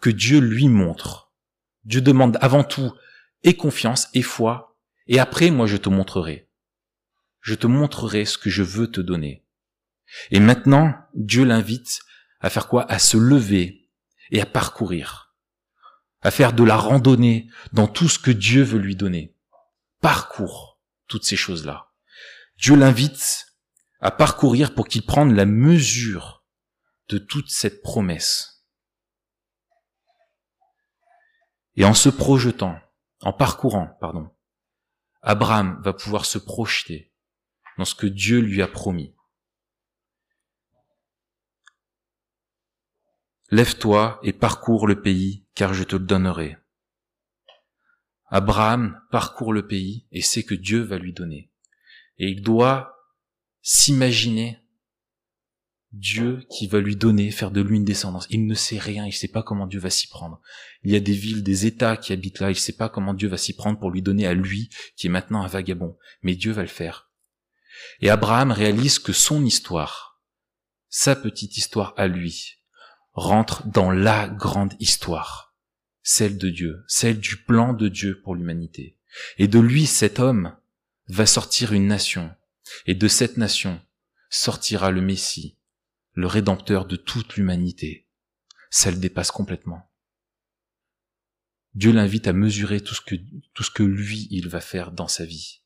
que 0.03 0.11
Dieu 0.11 0.41
lui 0.41 0.69
montre. 0.69 1.33
Dieu 1.85 2.03
demande 2.03 2.37
avant 2.43 2.65
tout 2.65 2.93
et 3.43 3.57
confiance 3.57 4.09
et 4.13 4.21
foi, 4.21 4.77
et 5.07 5.19
après 5.19 5.51
moi 5.51 5.67
je 5.67 5.79
te 5.79 5.89
montrerai. 5.89 6.51
Je 7.41 7.55
te 7.55 7.67
montrerai 7.67 8.27
ce 8.27 8.37
que 8.37 8.51
je 8.51 8.63
veux 8.63 8.91
te 8.91 9.01
donner. 9.01 9.47
Et 10.31 10.39
maintenant, 10.39 10.95
Dieu 11.15 11.45
l'invite 11.45 12.01
à 12.41 12.51
faire 12.51 12.69
quoi? 12.69 12.85
À 12.93 12.99
se 12.99 13.17
lever 13.17 13.89
et 14.31 14.43
à 14.43 14.47
parcourir, 14.47 15.35
à 16.21 16.31
faire 16.31 16.53
de 16.53 16.63
la 16.63 16.77
randonnée 16.77 17.49
dans 17.73 17.89
tout 17.89 18.11
ce 18.11 18.19
que 18.19 18.31
Dieu 18.31 18.63
veut 18.63 18.79
lui 18.79 18.97
donner. 18.97 19.35
Parcours 20.03 20.79
toutes 21.07 21.25
ces 21.25 21.37
choses-là. 21.37 21.91
Dieu 22.59 22.77
l'invite 22.77 23.47
à 24.01 24.11
parcourir 24.11 24.75
pour 24.75 24.89
qu'il 24.89 25.07
prenne 25.07 25.35
la 25.35 25.47
mesure 25.47 26.40
de 27.11 27.19
toute 27.19 27.51
cette 27.51 27.83
promesse. 27.83 28.65
Et 31.75 31.85
en 31.85 31.95
se 31.95 32.09
projetant, 32.09 32.79
en 33.21 33.33
parcourant, 33.33 33.99
pardon, 34.01 34.31
Abraham 35.23 35.81
va 35.83 35.93
pouvoir 35.93 36.25
se 36.25 36.39
projeter 36.39 37.13
dans 37.79 37.85
ce 37.85 37.95
que 37.95 38.07
Dieu 38.07 38.41
lui 38.41 38.63
a 38.63 38.69
promis. 38.69 39.15
Lève-toi 43.51 44.21
et 44.23 44.33
parcours 44.33 44.87
le 44.87 45.03
pays, 45.03 45.49
car 45.55 45.75
je 45.75 45.83
te 45.83 45.97
le 45.97 46.05
donnerai. 46.05 46.57
Abraham 48.27 49.03
parcourt 49.11 49.53
le 49.53 49.67
pays 49.67 50.07
et 50.13 50.23
sait 50.23 50.45
que 50.45 50.55
Dieu 50.55 50.83
va 50.83 50.99
lui 50.99 51.13
donner. 51.13 51.51
Et 52.19 52.29
il 52.29 52.43
doit 52.43 52.97
s'imaginer 53.63 54.63
Dieu 55.93 56.45
qui 56.51 56.69
va 56.69 56.79
lui 56.81 56.95
donner, 56.95 57.31
faire 57.31 57.51
de 57.51 57.61
lui 57.61 57.77
une 57.77 57.85
descendance. 57.85 58.27
Il 58.31 58.47
ne 58.47 58.55
sait 58.55 58.79
rien, 58.79 59.05
il 59.05 59.11
ne 59.11 59.15
sait 59.15 59.29
pas 59.29 59.43
comment 59.43 59.67
Dieu 59.67 59.81
va 59.81 59.91
s'y 59.91 60.07
prendre. 60.07 60.41
Il 60.85 60.93
y 60.93 60.97
a 60.97 61.01
des 61.01 61.13
villes, 61.13 61.43
des 61.43 61.67
États 61.67 61.97
qui 61.97 62.13
habitent 62.13 62.39
là, 62.39 62.51
il 62.51 62.55
ne 62.55 62.59
sait 62.59 62.77
pas 62.77 62.89
comment 62.89 63.15
Dieu 63.15 63.29
va 63.29 63.37
s'y 63.37 63.55
prendre 63.55 63.79
pour 63.79 63.91
lui 63.91 64.03
donner 64.03 64.27
à 64.27 64.35
lui, 64.35 64.71
qui 64.97 65.09
est 65.09 65.11
maintenant 65.11 65.43
un 65.43 65.49
vagabond. 65.49 65.99
Mais 66.23 66.37
Dieu 66.37 66.53
va 66.53 66.63
le 66.63 66.69
faire. 66.69 67.11
Et 68.01 68.11
Abraham 68.11 68.53
réalise 68.53 68.99
que 68.99 69.13
son 69.13 69.45
histoire, 69.45 70.21
sa 70.89 71.17
petite 71.17 71.57
histoire 71.57 71.95
à 71.97 72.07
lui, 72.07 72.61
rentre 73.13 73.67
dans 73.67 73.91
la 73.91 74.29
grande 74.29 74.75
histoire, 74.79 75.57
celle 76.03 76.39
de 76.39 76.51
Dieu, 76.51 76.85
celle 76.87 77.19
du 77.19 77.43
plan 77.43 77.73
de 77.73 77.89
Dieu 77.89 78.21
pour 78.23 78.37
l'humanité. 78.37 78.97
Et 79.39 79.49
de 79.49 79.59
lui, 79.59 79.87
cet 79.87 80.21
homme, 80.21 80.57
va 81.09 81.27
sortir 81.27 81.73
une 81.73 81.89
nation. 81.89 82.31
Et 82.87 82.95
de 82.95 83.09
cette 83.09 83.37
nation 83.37 83.81
sortira 84.29 84.93
le 84.93 85.01
Messie, 85.01 85.59
le 86.21 86.27
rédempteur 86.27 86.87
de 86.87 86.97
toute 86.97 87.37
l'humanité. 87.37 88.07
Ça 88.71 88.91
le 88.91 88.99
dépasse 88.99 89.31
complètement. 89.31 89.91
Dieu 91.75 91.93
l'invite 91.93 92.27
à 92.29 92.33
mesurer 92.33 92.81
tout 92.81 92.95
ce 92.95 93.71
que, 93.71 93.83
lui, 93.83 94.29
il 94.31 94.49
va 94.49 94.61
faire 94.61 94.93
dans 94.93 95.09
sa 95.09 95.25
vie. 95.25 95.63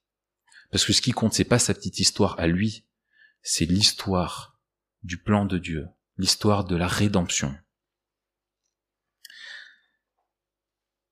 Parce 0.71 0.85
que 0.85 0.93
ce 0.93 1.03
qui 1.03 1.13
compte, 1.13 1.35
c'est 1.35 1.45
pas 1.45 1.59
sa 1.59 1.75
petite 1.75 1.99
histoire 1.99 2.39
à 2.39 2.47
lui, 2.47 2.87
c'est 3.43 3.65
l'histoire 3.65 4.61
du 5.03 5.19
plan 5.19 5.45
de 5.45 5.59
Dieu, 5.59 5.89
l'histoire 6.19 6.65
de 6.65 6.77
la 6.77 6.89
rédemption. 6.89 7.59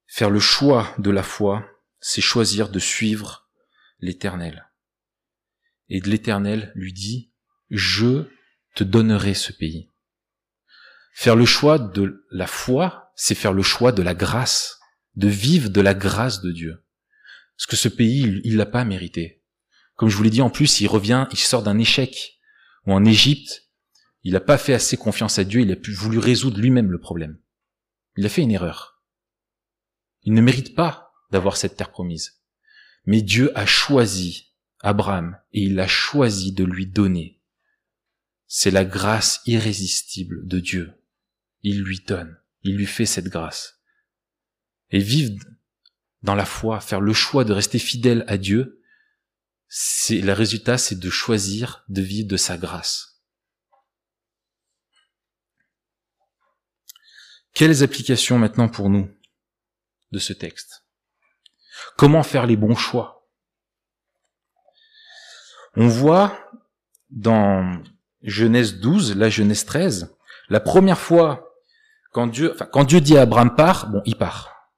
Faire 0.06 0.30
le 0.30 0.40
choix 0.40 0.94
de 0.98 1.10
la 1.10 1.22
foi, 1.22 1.66
c'est 2.00 2.20
choisir 2.20 2.68
de 2.68 2.78
suivre 2.78 3.50
l'éternel. 3.98 4.70
Et 5.88 6.00
l'éternel 6.00 6.72
lui 6.74 6.92
dit, 6.92 7.32
je 7.70 8.28
te 8.74 8.84
donnerai 8.84 9.34
ce 9.34 9.52
pays. 9.52 9.88
Faire 11.12 11.36
le 11.36 11.44
choix 11.44 11.78
de 11.78 12.24
la 12.30 12.46
foi, 12.46 13.12
c'est 13.16 13.34
faire 13.34 13.52
le 13.52 13.62
choix 13.62 13.92
de 13.92 14.02
la 14.02 14.14
grâce, 14.14 14.80
de 15.14 15.28
vivre 15.28 15.68
de 15.68 15.80
la 15.80 15.94
grâce 15.94 16.40
de 16.40 16.50
Dieu. 16.50 16.82
Parce 17.56 17.66
que 17.66 17.76
ce 17.76 17.88
pays, 17.88 18.40
il 18.44 18.56
l'a 18.56 18.66
pas 18.66 18.84
mérité. 18.84 19.42
Comme 19.94 20.08
je 20.08 20.16
vous 20.16 20.22
l'ai 20.22 20.30
dit, 20.30 20.42
en 20.42 20.50
plus, 20.50 20.80
il 20.80 20.88
revient, 20.88 21.26
il 21.30 21.38
sort 21.38 21.62
d'un 21.62 21.78
échec. 21.78 22.40
Ou 22.86 22.92
en 22.92 23.04
Égypte, 23.04 23.68
il 24.24 24.32
n'a 24.32 24.40
pas 24.40 24.58
fait 24.58 24.74
assez 24.74 24.96
confiance 24.96 25.38
à 25.38 25.44
Dieu, 25.44 25.60
il 25.60 25.70
a 25.70 25.76
voulu 25.94 26.18
résoudre 26.18 26.58
lui-même 26.58 26.90
le 26.90 26.98
problème. 26.98 27.38
Il 28.16 28.26
a 28.26 28.28
fait 28.28 28.42
une 28.42 28.50
erreur. 28.50 29.02
Il 30.22 30.32
ne 30.32 30.40
mérite 30.40 30.74
pas 30.74 31.12
d'avoir 31.30 31.56
cette 31.56 31.76
terre 31.76 31.90
promise. 31.90 32.40
Mais 33.04 33.22
Dieu 33.22 33.56
a 33.56 33.66
choisi 33.66 34.52
Abraham 34.80 35.38
et 35.52 35.62
il 35.62 35.78
a 35.80 35.86
choisi 35.86 36.52
de 36.52 36.64
lui 36.64 36.86
donner 36.86 37.40
c'est 38.54 38.70
la 38.70 38.84
grâce 38.84 39.40
irrésistible 39.46 40.46
de 40.46 40.60
Dieu. 40.60 40.92
Il 41.62 41.82
lui 41.82 42.00
donne, 42.00 42.38
il 42.60 42.76
lui 42.76 42.84
fait 42.84 43.06
cette 43.06 43.28
grâce. 43.28 43.80
Et 44.90 44.98
vivre 44.98 45.42
dans 46.20 46.34
la 46.34 46.44
foi, 46.44 46.78
faire 46.82 47.00
le 47.00 47.14
choix 47.14 47.44
de 47.44 47.54
rester 47.54 47.78
fidèle 47.78 48.26
à 48.28 48.36
Dieu, 48.36 48.84
c'est 49.68 50.20
le 50.20 50.34
résultat, 50.34 50.76
c'est 50.76 50.98
de 50.98 51.08
choisir 51.08 51.82
de 51.88 52.02
vivre 52.02 52.28
de 52.28 52.36
sa 52.36 52.58
grâce. 52.58 53.22
Quelles 57.54 57.82
applications 57.82 58.38
maintenant 58.38 58.68
pour 58.68 58.90
nous 58.90 59.10
de 60.10 60.18
ce 60.18 60.34
texte? 60.34 60.84
Comment 61.96 62.22
faire 62.22 62.44
les 62.44 62.58
bons 62.58 62.76
choix? 62.76 63.26
On 65.74 65.88
voit 65.88 66.50
dans 67.08 67.82
Genèse 68.22 68.78
12, 68.78 69.16
la 69.16 69.28
Genèse 69.30 69.64
13, 69.64 70.14
la 70.48 70.60
première 70.60 70.98
fois 70.98 71.52
quand 72.12 72.26
Dieu, 72.26 72.52
enfin, 72.52 72.66
quand 72.66 72.84
Dieu 72.84 73.00
dit 73.00 73.16
à 73.16 73.22
Abraham 73.22 73.56
part, 73.56 73.88
bon, 73.90 74.02
il 74.04 74.16
part. 74.16 74.70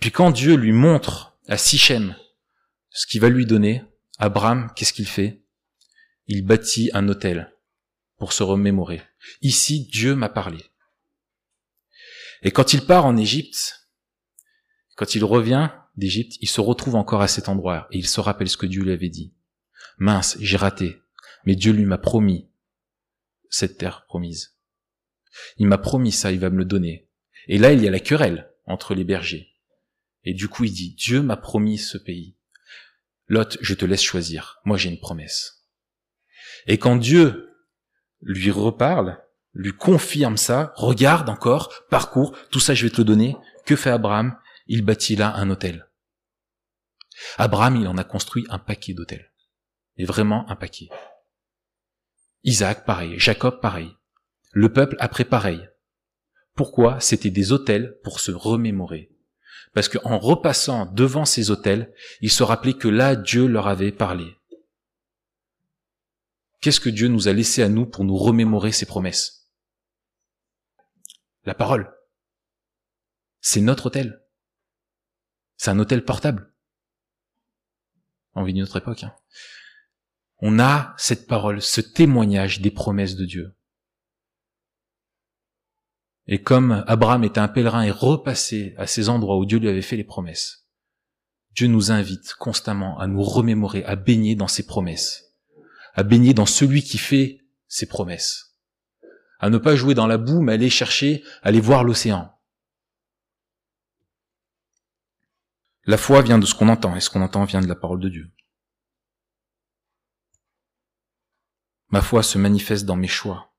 Puis 0.00 0.10
quand 0.10 0.30
Dieu 0.30 0.56
lui 0.56 0.72
montre 0.72 1.36
à 1.46 1.56
Sichem 1.56 2.16
ce 2.90 3.06
qu'il 3.06 3.20
va 3.20 3.28
lui 3.28 3.46
donner, 3.46 3.84
Abraham, 4.18 4.70
qu'est-ce 4.74 4.92
qu'il 4.92 5.06
fait? 5.06 5.42
Il 6.26 6.44
bâtit 6.44 6.90
un 6.94 7.08
hôtel 7.08 7.52
pour 8.16 8.32
se 8.32 8.42
remémorer. 8.42 9.02
Ici, 9.42 9.86
Dieu 9.92 10.14
m'a 10.14 10.28
parlé. 10.28 10.64
Et 12.42 12.50
quand 12.50 12.72
il 12.72 12.86
part 12.86 13.04
en 13.04 13.16
Égypte, 13.16 13.88
quand 14.96 15.14
il 15.14 15.24
revient 15.24 15.70
d'Égypte, 15.96 16.36
il 16.40 16.48
se 16.48 16.60
retrouve 16.60 16.94
encore 16.94 17.22
à 17.22 17.28
cet 17.28 17.48
endroit 17.48 17.88
et 17.90 17.98
il 17.98 18.06
se 18.06 18.20
rappelle 18.20 18.48
ce 18.48 18.56
que 18.56 18.66
Dieu 18.66 18.82
lui 18.82 18.92
avait 18.92 19.08
dit. 19.08 19.34
Mince, 19.98 20.36
j'ai 20.40 20.56
raté, 20.56 21.02
mais 21.44 21.56
Dieu 21.56 21.72
lui 21.72 21.84
m'a 21.84 21.98
promis 21.98 22.48
cette 23.54 23.78
terre 23.78 24.04
promise. 24.06 24.56
Il 25.58 25.66
m'a 25.66 25.78
promis 25.78 26.12
ça, 26.12 26.32
il 26.32 26.40
va 26.40 26.50
me 26.50 26.58
le 26.58 26.64
donner. 26.64 27.08
Et 27.46 27.58
là, 27.58 27.72
il 27.72 27.82
y 27.82 27.88
a 27.88 27.90
la 27.90 28.00
querelle 28.00 28.50
entre 28.66 28.94
les 28.94 29.04
bergers. 29.04 29.48
Et 30.24 30.34
du 30.34 30.48
coup, 30.48 30.64
il 30.64 30.72
dit, 30.72 30.94
Dieu 30.94 31.22
m'a 31.22 31.36
promis 31.36 31.78
ce 31.78 31.98
pays. 31.98 32.36
Lot, 33.28 33.58
je 33.60 33.74
te 33.74 33.84
laisse 33.84 34.02
choisir. 34.02 34.60
Moi, 34.64 34.76
j'ai 34.76 34.88
une 34.88 34.98
promesse. 34.98 35.66
Et 36.66 36.78
quand 36.78 36.96
Dieu 36.96 37.50
lui 38.20 38.50
reparle, 38.50 39.22
lui 39.52 39.72
confirme 39.72 40.36
ça, 40.36 40.72
regarde 40.76 41.28
encore, 41.28 41.72
parcours, 41.90 42.36
tout 42.50 42.60
ça, 42.60 42.74
je 42.74 42.84
vais 42.84 42.90
te 42.90 42.98
le 42.98 43.04
donner. 43.04 43.36
Que 43.66 43.76
fait 43.76 43.90
Abraham? 43.90 44.36
Il 44.66 44.82
bâtit 44.82 45.14
là 45.14 45.34
un 45.36 45.50
hôtel. 45.50 45.88
Abraham, 47.36 47.76
il 47.76 47.86
en 47.86 47.98
a 47.98 48.04
construit 48.04 48.46
un 48.48 48.58
paquet 48.58 48.94
d'hôtels. 48.94 49.30
Et 49.96 50.06
vraiment 50.06 50.48
un 50.50 50.56
paquet. 50.56 50.88
Isaac, 52.44 52.84
pareil. 52.84 53.18
Jacob, 53.18 53.60
pareil. 53.60 53.90
Le 54.52 54.72
peuple 54.72 54.96
après, 55.00 55.24
pareil. 55.24 55.66
Pourquoi 56.54 57.00
C'était 57.00 57.30
des 57.30 57.52
hôtels 57.52 57.98
pour 58.04 58.20
se 58.20 58.30
remémorer? 58.30 59.10
Parce 59.72 59.88
qu'en 59.88 60.18
repassant 60.18 60.86
devant 60.86 61.24
ces 61.24 61.50
hôtels, 61.50 61.92
ils 62.20 62.30
se 62.30 62.44
rappelaient 62.44 62.74
que 62.74 62.86
là, 62.86 63.16
Dieu 63.16 63.46
leur 63.46 63.66
avait 63.66 63.90
parlé. 63.90 64.36
Qu'est-ce 66.60 66.80
que 66.80 66.90
Dieu 66.90 67.08
nous 67.08 67.28
a 67.28 67.32
laissé 67.32 67.62
à 67.62 67.68
nous 67.68 67.86
pour 67.86 68.04
nous 68.04 68.16
remémorer 68.16 68.72
ses 68.72 68.86
promesses? 68.86 69.50
La 71.44 71.54
parole. 71.54 71.92
C'est 73.40 73.60
notre 73.60 73.86
hôtel. 73.86 74.22
C'est 75.56 75.70
un 75.70 75.78
hôtel 75.78 76.04
portable. 76.04 76.54
On 78.34 78.44
vit 78.44 78.52
d'une 78.52 78.62
autre 78.62 78.78
époque. 78.78 79.04
Hein. 79.04 79.14
On 80.46 80.58
a 80.58 80.92
cette 80.98 81.26
parole, 81.26 81.62
ce 81.62 81.80
témoignage 81.80 82.60
des 82.60 82.70
promesses 82.70 83.16
de 83.16 83.24
Dieu. 83.24 83.56
Et 86.26 86.42
comme 86.42 86.84
Abraham 86.86 87.24
était 87.24 87.40
un 87.40 87.48
pèlerin 87.48 87.80
et 87.80 87.90
repassé 87.90 88.74
à 88.76 88.86
ces 88.86 89.08
endroits 89.08 89.38
où 89.38 89.46
Dieu 89.46 89.58
lui 89.58 89.70
avait 89.70 89.80
fait 89.80 89.96
les 89.96 90.04
promesses, 90.04 90.66
Dieu 91.52 91.66
nous 91.66 91.92
invite 91.92 92.34
constamment 92.34 92.98
à 92.98 93.06
nous 93.06 93.22
remémorer, 93.22 93.86
à 93.86 93.96
baigner 93.96 94.34
dans 94.34 94.46
ses 94.46 94.66
promesses, 94.66 95.34
à 95.94 96.02
baigner 96.02 96.34
dans 96.34 96.44
celui 96.44 96.82
qui 96.82 96.98
fait 96.98 97.40
ses 97.66 97.86
promesses, 97.86 98.54
à 99.38 99.48
ne 99.48 99.56
pas 99.56 99.76
jouer 99.76 99.94
dans 99.94 100.06
la 100.06 100.18
boue, 100.18 100.42
mais 100.42 100.52
aller 100.52 100.68
chercher, 100.68 101.24
aller 101.42 101.60
voir 101.62 101.84
l'océan. 101.84 102.30
La 105.86 105.96
foi 105.96 106.20
vient 106.20 106.38
de 106.38 106.44
ce 106.44 106.54
qu'on 106.54 106.68
entend, 106.68 106.94
et 106.96 107.00
ce 107.00 107.08
qu'on 107.08 107.22
entend 107.22 107.44
vient 107.44 107.62
de 107.62 107.66
la 107.66 107.76
parole 107.76 108.00
de 108.00 108.10
Dieu. 108.10 108.30
Ma 111.94 112.02
foi 112.02 112.24
se 112.24 112.38
manifeste 112.38 112.86
dans 112.86 112.96
mes 112.96 113.06
choix. 113.06 113.54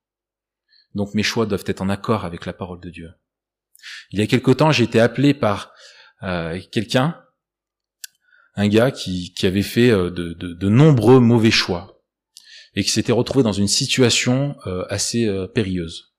Donc 0.94 1.14
mes 1.14 1.24
choix 1.24 1.46
doivent 1.46 1.64
être 1.68 1.80
en 1.80 1.88
accord 1.88 2.26
avec 2.26 2.46
la 2.46 2.52
parole 2.52 2.82
de 2.82 2.90
Dieu. 2.90 3.12
Il 4.12 4.20
y 4.20 4.22
a 4.22 4.28
quelque 4.28 4.52
temps, 4.52 4.74
j'ai 4.74 4.84
été 4.84 5.00
appelé 5.00 5.34
par 5.34 5.72
euh, 6.22 6.60
quelqu'un, 6.70 7.18
un 8.56 8.68
gars 8.68 8.92
qui, 8.92 9.34
avait 9.44 9.62
fait 9.62 9.90
euh, 9.90 10.10
de, 10.10 10.68
nombreux 10.68 11.22
mauvais 11.22 11.50
choix 11.50 12.04
et 12.74 12.84
qui 12.84 12.90
s'était 12.90 13.14
retrouvé 13.14 13.42
dans 13.42 13.54
une 13.54 13.70
situation 13.70 14.58
euh, 14.68 14.84
assez 14.90 15.34
périlleuse. 15.54 16.14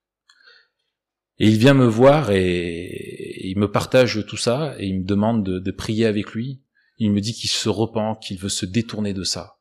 Et 1.38 1.48
il 1.48 1.58
vient 1.58 1.74
me 1.74 1.84
voir 1.84 2.30
et, 2.30 3.46
il 3.46 3.58
me 3.58 3.70
partage 3.70 4.24
tout 4.26 4.38
ça 4.38 4.74
et 4.78 4.86
il 4.86 5.00
me 5.00 5.04
demande 5.04 5.44
de, 5.44 5.58
de 5.58 5.70
prier 5.70 6.06
avec 6.06 6.30
lui. 6.30 6.62
Il 6.96 7.12
me 7.12 7.20
dit 7.20 7.34
qu'il 7.34 7.50
se 7.50 7.68
repent, 7.68 8.18
qu'il 8.22 8.38
veut 8.38 8.48
se 8.48 8.64
détourner 8.64 9.12
de 9.12 9.22
ça. 9.22 9.55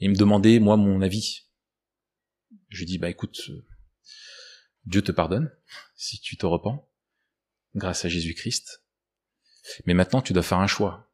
Et 0.00 0.06
il 0.06 0.10
me 0.10 0.16
demandait, 0.16 0.58
moi, 0.58 0.76
mon 0.76 1.02
avis. 1.02 1.46
Je 2.68 2.78
lui 2.78 2.86
dis, 2.86 2.98
bah 2.98 3.10
écoute, 3.10 3.50
Dieu 4.86 5.02
te 5.02 5.12
pardonne 5.12 5.50
si 5.94 6.20
tu 6.20 6.36
te 6.36 6.46
repens, 6.46 6.90
grâce 7.74 8.04
à 8.04 8.08
Jésus-Christ. 8.08 8.84
Mais 9.86 9.94
maintenant, 9.94 10.22
tu 10.22 10.32
dois 10.32 10.42
faire 10.42 10.58
un 10.58 10.66
choix. 10.66 11.12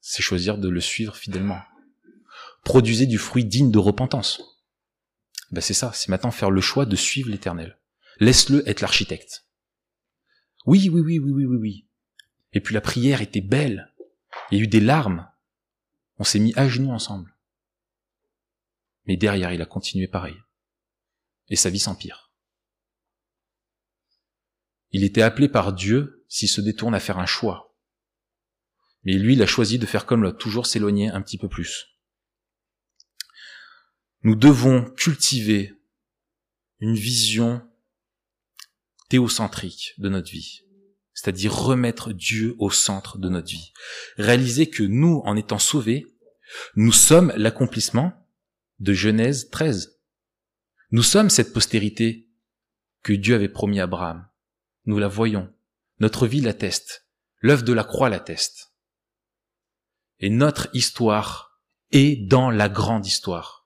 C'est 0.00 0.22
choisir 0.22 0.58
de 0.58 0.68
le 0.68 0.80
suivre 0.80 1.14
fidèlement. 1.14 1.60
Produisez 2.64 3.06
du 3.06 3.18
fruit 3.18 3.44
digne 3.44 3.70
de 3.70 3.78
repentance. 3.78 4.42
Ben 5.50 5.60
c'est 5.60 5.74
ça, 5.74 5.92
c'est 5.92 6.08
maintenant 6.08 6.30
faire 6.30 6.50
le 6.50 6.60
choix 6.60 6.86
de 6.86 6.96
suivre 6.96 7.30
l'éternel. 7.30 7.78
Laisse-le 8.18 8.66
être 8.68 8.80
l'architecte. 8.80 9.46
Oui, 10.66 10.88
oui, 10.92 11.00
oui, 11.00 11.18
oui, 11.18 11.30
oui, 11.32 11.44
oui, 11.44 11.56
oui. 11.56 11.88
Et 12.52 12.60
puis 12.60 12.74
la 12.74 12.80
prière 12.80 13.20
était 13.20 13.40
belle. 13.40 13.92
Il 14.50 14.58
y 14.58 14.60
a 14.60 14.64
eu 14.64 14.68
des 14.68 14.80
larmes. 14.80 15.28
On 16.18 16.24
s'est 16.24 16.38
mis 16.38 16.52
à 16.56 16.68
genoux 16.68 16.90
ensemble. 16.90 17.34
Mais 19.10 19.16
derrière, 19.16 19.52
il 19.52 19.60
a 19.60 19.66
continué 19.66 20.06
pareil. 20.06 20.36
Et 21.48 21.56
sa 21.56 21.68
vie 21.68 21.80
s'empire. 21.80 22.30
Il 24.92 25.02
était 25.02 25.20
appelé 25.20 25.48
par 25.48 25.72
Dieu 25.72 26.24
s'il 26.28 26.48
se 26.48 26.60
détourne 26.60 26.94
à 26.94 27.00
faire 27.00 27.18
un 27.18 27.26
choix. 27.26 27.76
Mais 29.02 29.14
lui, 29.14 29.32
il 29.32 29.42
a 29.42 29.46
choisi 29.46 29.80
de 29.80 29.86
faire 29.86 30.06
comme 30.06 30.22
l'autre, 30.22 30.38
toujours 30.38 30.64
s'éloigner 30.64 31.08
un 31.08 31.22
petit 31.22 31.38
peu 31.38 31.48
plus. 31.48 31.86
Nous 34.22 34.36
devons 34.36 34.88
cultiver 34.92 35.74
une 36.78 36.94
vision 36.94 37.68
théocentrique 39.08 39.94
de 39.98 40.08
notre 40.08 40.30
vie, 40.30 40.60
c'est-à-dire 41.14 41.52
remettre 41.52 42.12
Dieu 42.12 42.54
au 42.60 42.70
centre 42.70 43.18
de 43.18 43.28
notre 43.28 43.48
vie. 43.48 43.72
Réaliser 44.18 44.70
que 44.70 44.84
nous, 44.84 45.20
en 45.24 45.34
étant 45.34 45.58
sauvés, 45.58 46.06
nous 46.76 46.92
sommes 46.92 47.32
l'accomplissement 47.34 48.19
de 48.80 48.94
Genèse 48.94 49.50
13. 49.50 50.00
Nous 50.90 51.02
sommes 51.02 51.30
cette 51.30 51.52
postérité 51.52 52.28
que 53.02 53.12
Dieu 53.12 53.34
avait 53.34 53.48
promis 53.48 53.78
à 53.78 53.84
Abraham. 53.84 54.26
Nous 54.86 54.98
la 54.98 55.08
voyons. 55.08 55.52
Notre 56.00 56.26
vie 56.26 56.40
l'atteste. 56.40 57.06
L'œuvre 57.40 57.62
de 57.62 57.74
la 57.74 57.84
croix 57.84 58.08
l'atteste. 58.08 58.72
Et 60.18 60.30
notre 60.30 60.68
histoire 60.74 61.60
est 61.92 62.26
dans 62.26 62.50
la 62.50 62.68
grande 62.68 63.06
histoire. 63.06 63.59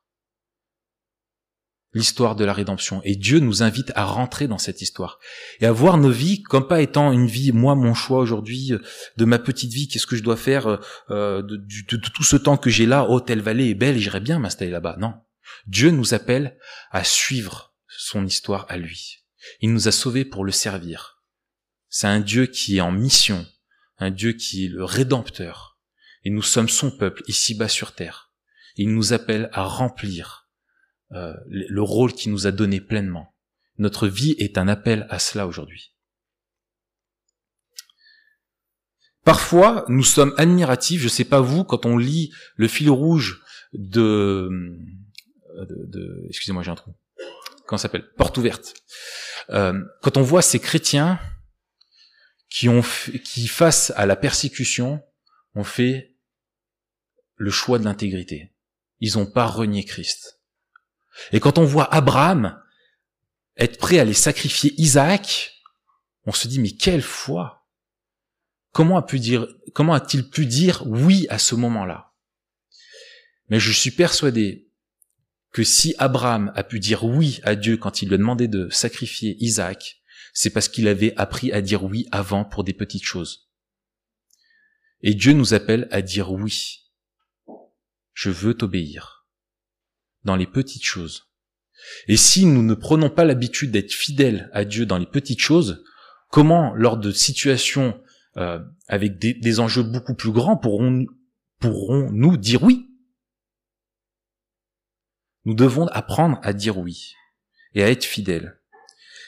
L'histoire 1.94 2.35
de 2.35 2.44
la 2.44 2.52
rédemption. 2.52 3.00
Et 3.04 3.14
Dieu 3.14 3.38
nous 3.38 3.62
invite 3.62 3.92
à 3.94 4.04
rentrer 4.04 4.48
dans 4.48 4.59
cette 4.59 4.83
histoire. 4.83 5.20
Et 5.61 5.66
à 5.66 5.72
voir 5.72 5.96
nos 5.96 6.11
vies 6.11 6.42
comme 6.42 6.66
pas 6.66 6.83
étant 6.83 7.12
une 7.12 7.28
vie, 7.28 7.52
moi, 7.52 7.76
mon 7.76 7.94
choix 7.94 8.18
aujourd'hui, 8.18 8.72
euh, 8.72 8.78
de 9.16 9.24
ma 9.24 9.38
petite 9.38 9.72
vie, 9.72 9.87
qu'est-ce 9.87 10.07
que 10.07 10.16
je 10.16 10.22
dois 10.22 10.37
faire 10.37 10.66
euh, 10.66 10.76
euh, 11.11 11.42
de, 11.42 11.57
de, 11.57 11.96
tout 11.96 12.24
ce 12.24 12.37
temps 12.37 12.57
que 12.57 12.68
j'ai 12.68 12.87
là, 12.87 13.07
oh, 13.09 13.20
telle 13.20 13.42
vallée 13.42 13.70
est 13.70 13.74
belle, 13.74 13.98
j'irais 13.98 14.20
bien 14.20 14.40
m'installer 14.40 14.72
là-bas. 14.72 14.96
Non. 14.98 15.14
Dieu 15.66 15.90
nous 15.90 16.14
appelle 16.14 16.59
à 16.90 17.04
suivre 17.04 17.74
son 17.87 18.26
histoire 18.26 18.66
à 18.68 18.76
lui. 18.76 19.20
Il 19.61 19.72
nous 19.72 19.87
a 19.87 19.92
sauvés 19.92 20.24
pour 20.24 20.44
le 20.44 20.52
servir. 20.52 21.22
C'est 21.88 22.09
un 22.09 22.20
Dieu 22.20 22.46
qui 22.46 22.78
est 22.78 22.80
en 22.80 22.90
mission, 22.90 23.46
un 23.98 24.11
Dieu 24.11 24.33
qui 24.33 24.64
est 24.64 24.68
le 24.68 24.85
rédempteur. 24.85 25.78
Et 26.24 26.30
nous 26.30 26.42
sommes 26.42 26.68
son 26.68 26.90
peuple 26.90 27.22
ici-bas 27.28 27.68
sur 27.68 27.92
terre. 27.92 28.33
Il 28.76 28.92
nous 28.92 29.12
appelle 29.12 29.48
à 29.52 29.62
remplir 29.62 30.43
euh, 31.12 31.35
le 31.47 31.83
rôle 31.83 32.12
qu'il 32.12 32.33
nous 32.33 32.47
a 32.47 32.53
donné 32.53 32.81
pleinement. 32.81 33.35
Notre 33.79 34.09
vie 34.09 34.35
est 34.38 34.59
un 34.59 34.69
appel 34.69 35.07
à 35.11 35.19
cela 35.19 35.47
aujourd'hui. 35.47 35.95
Parfois, 39.25 39.85
nous 39.88 40.03
sommes 40.03 40.35
admiratifs, 40.37 41.01
je 41.01 41.09
sais 41.09 41.25
pas 41.25 41.40
vous, 41.40 41.64
quand 41.64 41.87
on 41.87 41.97
lit 41.97 42.31
le 42.57 42.69
fil 42.69 42.90
rouge 42.90 43.43
de, 43.73 44.51
de, 45.57 45.87
de 45.87 46.27
excusez-moi, 46.29 46.62
j'ai 46.62 46.71
un 46.71 46.75
trou. 46.75 46.95
Comment 47.67 47.79
s'appelle? 47.79 48.07
Porte 48.17 48.37
ouverte. 48.37 48.75
Euh, 49.51 49.83
quand 50.03 50.17
on 50.17 50.23
voit 50.23 50.43
ces 50.43 50.61
chrétiens 50.61 51.19
qui 52.51 52.69
ont 52.69 52.83
qui 52.83 53.49
face 53.49 53.93
à 53.97 54.07
la 54.07 54.17
persécution 54.17 55.03
ont 55.55 55.64
fait 55.64 56.14
le 57.37 57.51
choix 57.51 57.79
de 57.79 57.85
l'intégrité. 57.85 58.55
Ils 59.01 59.17
n'ont 59.17 59.27
pas 59.27 59.47
renié 59.47 59.85
Christ. 59.85 60.40
Et 61.33 61.40
quand 61.40 61.59
on 61.59 61.64
voit 61.64 61.92
Abraham 61.92 62.61
être 63.57 63.79
prêt 63.79 63.98
à 63.98 64.03
aller 64.03 64.14
sacrifier 64.14 64.74
Isaac, 64.79 65.62
on 66.27 66.33
se 66.33 66.48
dit 66.48 66.61
mais 66.61 66.72
quelle 66.72 67.03
foi 67.03 67.66
Comment 68.72 68.98
a-t-il 68.98 70.29
pu 70.29 70.46
dire 70.46 70.83
oui 70.87 71.27
à 71.31 71.38
ce 71.38 71.55
moment-là? 71.55 72.12
Mais 73.48 73.61
je 73.61 73.70
suis 73.70 73.92
persuadé 73.92 74.68
que 75.53 75.62
si 75.62 75.94
Abraham 75.98 76.50
a 76.57 76.64
pu 76.64 76.81
dire 76.81 77.05
oui 77.05 77.40
à 77.44 77.55
Dieu 77.55 77.77
quand 77.77 78.03
il 78.03 78.09
lui 78.09 78.16
a 78.16 78.18
demandé 78.18 78.48
de 78.48 78.68
sacrifier 78.70 79.37
Isaac, 79.38 80.03
c'est 80.33 80.50
parce 80.50 80.68
qu'il 80.68 80.88
avait 80.88 81.14
appris 81.16 81.53
à 81.53 81.61
dire 81.61 81.85
oui 81.85 82.09
avant 82.11 82.44
pour 82.44 82.64
des 82.64 82.72
petites 82.72 83.05
choses. 83.05 83.48
Et 85.03 85.14
Dieu 85.14 85.33
nous 85.33 85.55
appelle 85.55 85.87
à 85.92 86.03
dire 86.03 86.33
oui. 86.33 86.90
Je 88.12 88.31
veux 88.31 88.55
t'obéir. 88.55 89.13
Dans 90.25 90.37
les 90.37 90.47
petites 90.47 90.85
choses. 90.85 91.29
Et 92.09 92.17
si 92.17 92.47
nous 92.47 92.63
ne 92.63 92.75
prenons 92.75 93.11
pas 93.11 93.25
l'habitude 93.25 93.71
d'être 93.71 93.93
fidèles 93.93 94.51
à 94.53 94.65
Dieu 94.65 94.87
dans 94.87 94.99
les 94.99 95.07
petites 95.07 95.41
choses, 95.41 95.85
comment, 96.31 96.73
lors 96.75 96.97
de 96.97 97.11
situations 97.11 98.01
euh, 98.37 98.59
avec 98.89 99.19
des, 99.19 99.61
enjeux 99.61 99.83
beaucoup 99.83 100.14
plus 100.14 100.33
grands, 100.33 100.57
pourrons, 100.57 101.07
pourrons-nous 101.61 102.37
dire 102.37 102.62
oui? 102.62 102.91
Nous 105.45 105.55
devons 105.55 105.87
apprendre 105.89 106.39
à 106.43 106.53
dire 106.53 106.79
oui 106.79 107.14
et 107.75 107.83
à 107.83 107.91
être 107.91 108.05
fidèles. 108.05 108.59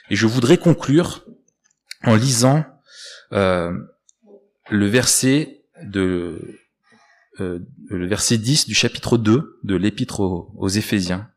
Et 0.08 0.16
je 0.16 0.26
voudrais 0.26 0.56
conclure 0.56 1.26
en 2.04 2.14
lisant 2.14 2.64
euh, 3.32 3.72
le 4.70 4.86
verset 4.86 5.64
de 5.82 6.58
euh, 7.40 7.60
le 7.88 8.06
verset 8.06 8.38
10 8.38 8.66
du 8.66 8.74
chapitre 8.74 9.18
2 9.18 9.60
de 9.62 9.76
l'épître 9.76 10.20
aux, 10.20 10.52
aux 10.56 10.68
Éphésiens. 10.68 11.30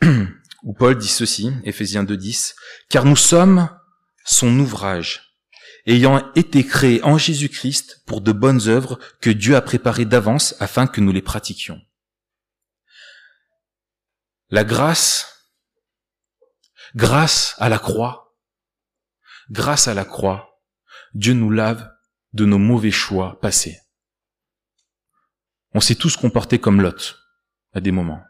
Où 0.62 0.74
Paul 0.74 0.96
dit 0.96 1.08
ceci, 1.08 1.52
Éphésiens 1.64 2.04
2.10, 2.04 2.54
car 2.88 3.04
nous 3.04 3.16
sommes 3.16 3.68
son 4.24 4.56
ouvrage, 4.60 5.36
ayant 5.86 6.32
été 6.34 6.64
créés 6.64 7.02
en 7.02 7.18
Jésus-Christ 7.18 8.02
pour 8.06 8.20
de 8.20 8.30
bonnes 8.30 8.68
œuvres 8.68 9.00
que 9.20 9.30
Dieu 9.30 9.56
a 9.56 9.62
préparées 9.62 10.04
d'avance 10.04 10.54
afin 10.60 10.86
que 10.86 11.00
nous 11.00 11.12
les 11.12 11.22
pratiquions. 11.22 11.80
La 14.50 14.64
grâce, 14.64 15.50
grâce 16.94 17.56
à 17.58 17.68
la 17.68 17.78
croix, 17.78 18.36
grâce 19.50 19.88
à 19.88 19.94
la 19.94 20.04
croix, 20.04 20.51
Dieu 21.14 21.34
nous 21.34 21.50
lave 21.50 21.92
de 22.32 22.46
nos 22.46 22.58
mauvais 22.58 22.90
choix 22.90 23.38
passés. 23.40 23.78
On 25.74 25.80
s'est 25.80 25.94
tous 25.94 26.16
comportés 26.16 26.58
comme 26.58 26.80
Lot, 26.80 27.18
à 27.74 27.80
des 27.80 27.92
moments. 27.92 28.22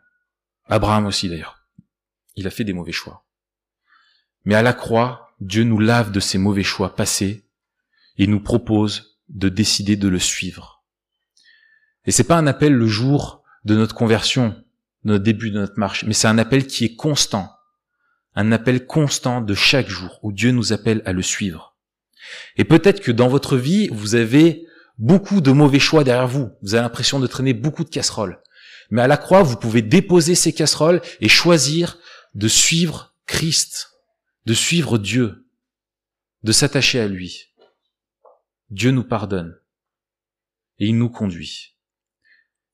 Abraham 0.66 1.07
aussi 1.07 1.28
d'ailleurs. 1.28 1.64
Il 2.35 2.47
a 2.49 2.51
fait 2.51 2.64
des 2.64 2.72
mauvais 2.72 2.93
choix. 2.93 3.24
Mais 4.45 4.57
à 4.57 4.62
la 4.62 4.72
croix, 4.72 5.33
Dieu 5.41 5.62
nous 5.62 5.78
lave 5.78 6.11
de 6.11 6.18
ces 6.18 6.39
mauvais 6.39 6.64
choix 6.64 6.97
passés 6.97 7.49
et 8.18 8.26
nous 8.26 8.41
propose 8.41 9.20
de 9.28 9.49
décider 9.49 9.97
de 9.97 10.09
le 10.09 10.18
suivre. 10.18 10.85
Et 12.05 12.11
c'est 12.11 12.24
pas 12.24 12.37
un 12.37 12.49
appel 12.49 12.72
le 12.72 12.89
jour 12.89 13.45
de 13.64 13.76
notre 13.76 13.95
conversion, 13.95 14.61
de 15.05 15.12
notre 15.12 15.24
début 15.24 15.53
de 15.53 15.61
notre 15.61 15.78
marche, 15.78 16.05
mais 16.05 16.14
c'est 16.14 16.26
un 16.26 16.39
appel 16.39 16.66
qui 16.66 16.85
est 16.85 16.97
constant. 16.97 17.49
Un 18.35 18.51
appel 18.51 18.87
constant 18.87 19.41
de 19.41 19.55
chaque 19.55 19.89
jour 19.89 20.18
où 20.22 20.33
Dieu 20.33 20.51
nous 20.51 20.72
appelle 20.72 21.03
à 21.07 21.12
le 21.12 21.22
suivre. 21.22 21.71
Et 22.56 22.64
peut-être 22.64 23.00
que 23.00 23.12
dans 23.12 23.28
votre 23.28 23.56
vie, 23.56 23.88
vous 23.88 24.14
avez 24.14 24.66
beaucoup 24.98 25.40
de 25.40 25.52
mauvais 25.52 25.78
choix 25.78 26.04
derrière 26.04 26.28
vous. 26.28 26.50
Vous 26.62 26.74
avez 26.74 26.82
l'impression 26.82 27.20
de 27.20 27.26
traîner 27.26 27.54
beaucoup 27.54 27.84
de 27.84 27.90
casseroles. 27.90 28.40
Mais 28.90 29.02
à 29.02 29.06
la 29.06 29.16
croix, 29.16 29.42
vous 29.42 29.56
pouvez 29.56 29.82
déposer 29.82 30.34
ces 30.34 30.52
casseroles 30.52 31.00
et 31.20 31.28
choisir 31.28 31.98
de 32.34 32.48
suivre 32.48 33.14
Christ, 33.26 33.90
de 34.46 34.54
suivre 34.54 34.98
Dieu, 34.98 35.46
de 36.42 36.52
s'attacher 36.52 37.00
à 37.00 37.08
lui. 37.08 37.52
Dieu 38.70 38.90
nous 38.90 39.04
pardonne 39.04 39.56
et 40.78 40.86
il 40.86 40.98
nous 40.98 41.10
conduit. 41.10 41.76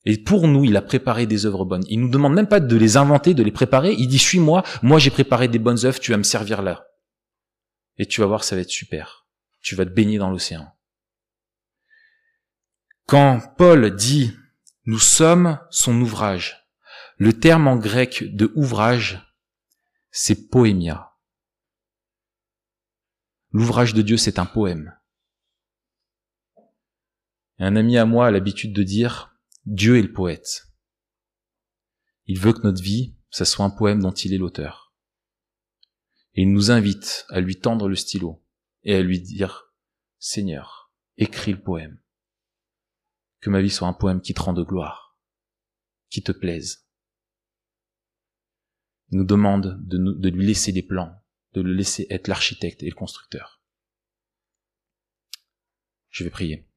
Et 0.05 0.17
pour 0.17 0.49
nous, 0.49 0.65
il 0.65 0.77
a 0.77 0.83
préparé 0.83 1.27
des 1.27 1.45
œuvres 1.45 1.65
bonnes. 1.65 1.85
Il 1.89 2.01
nous 2.01 2.09
demande 2.09 2.35
même 2.35 2.49
pas 2.49 2.61
de 2.61 2.77
les 2.77 2.97
inventer, 2.97 3.35
de 3.35 3.43
les 3.43 3.51
préparer. 3.51 3.95
Il 3.99 4.09
dit, 4.09 4.19
suis-moi, 4.19 4.63
moi 4.83 4.99
j'ai 4.99 5.11
préparé 5.11 5.49
des 5.49 5.59
bonnes 5.59 5.85
œuvres, 5.85 6.01
tu 6.01 6.13
vas 6.13 6.17
me 6.17 6.23
servir 6.23 6.63
là. 6.63 6.87
Et 7.99 8.07
tu 8.07 8.21
vas 8.21 8.27
voir, 8.27 8.45
ça 8.45 8.55
va 8.55 8.63
être 8.63 8.71
super. 8.71 9.18
Tu 9.61 9.75
vas 9.75 9.85
te 9.85 9.91
baigner 9.91 10.19
dans 10.19 10.31
l'océan. 10.31 10.75
Quand 13.07 13.41
Paul 13.57 13.95
dit 13.95 14.37
nous 14.85 14.99
sommes 14.99 15.61
son 15.71 16.01
ouvrage, 16.01 16.67
le 17.19 17.39
terme 17.39 17.69
en 17.69 17.77
grec 17.77 18.25
de 18.35 18.51
ouvrage, 18.55 19.23
c'est 20.11 20.49
poémia. 20.49 21.13
L'ouvrage 23.51 23.93
de 23.93 24.03
Dieu, 24.03 24.17
c'est 24.17 24.39
un 24.39 24.47
poème. 24.47 24.95
un 27.59 27.77
ami 27.77 27.99
à 27.99 28.05
moi 28.05 28.29
a 28.29 28.31
l'habitude 28.31 28.73
de 28.73 28.83
dire 28.83 29.37
Dieu 29.67 29.99
est 29.99 30.03
le 30.03 30.13
poète. 30.13 30.69
Il 32.27 32.39
veut 32.39 32.53
que 32.53 32.63
notre 32.63 32.83
vie, 32.83 33.15
ça 33.31 33.45
soit 33.45 33.65
un 33.65 33.71
poème 33.71 34.01
dont 34.01 34.13
il 34.13 34.33
est 34.33 34.39
l'auteur. 34.39 34.95
Et 36.35 36.43
il 36.43 36.53
nous 36.53 36.71
invite 36.71 37.27
à 37.29 37.41
lui 37.41 37.59
tendre 37.59 37.89
le 37.89 37.97
stylo 37.97 38.43
et 38.85 38.95
à 38.95 39.03
lui 39.03 39.21
dire 39.21 39.73
Seigneur, 40.19 40.93
écris 41.17 41.53
le 41.53 41.61
poème 41.61 42.01
que 43.41 43.51
ma 43.51 43.61
vie 43.61 43.71
soit 43.71 43.89
un 43.89 43.93
poème 43.93 44.21
qui 44.21 44.35
te 44.35 44.41
rend 44.41 44.53
de 44.53 44.63
gloire, 44.63 45.17
qui 46.11 46.23
te 46.23 46.33
plaise. 46.33 46.89
Il 49.11 49.19
nous 49.19 49.25
demande 49.25 49.79
de, 49.87 49.97
de 49.97 50.29
lui 50.29 50.47
laisser 50.47 50.73
des 50.73 50.83
plans, 50.83 51.23
de 51.53 51.61
le 51.61 51.73
laisser 51.73 52.07
être 52.11 52.29
l'architecte 52.29 52.83
et 52.83 52.91
le 52.91 52.95
constructeur. 52.95 53.63
Je 56.11 56.25
vais 56.25 56.31
prier. 56.31 56.69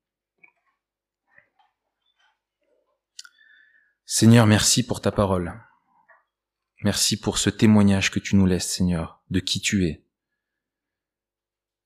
Seigneur, 4.05 4.45
merci 4.45 4.85
pour 4.85 5.01
ta 5.01 5.11
parole. 5.11 5.53
Merci 6.83 7.17
pour 7.17 7.37
ce 7.37 7.49
témoignage 7.49 8.11
que 8.11 8.19
tu 8.19 8.35
nous 8.35 8.45
laisses, 8.45 8.69
Seigneur, 8.69 9.23
de 9.29 9.39
qui 9.39 9.61
tu 9.61 9.85
es 9.85 10.05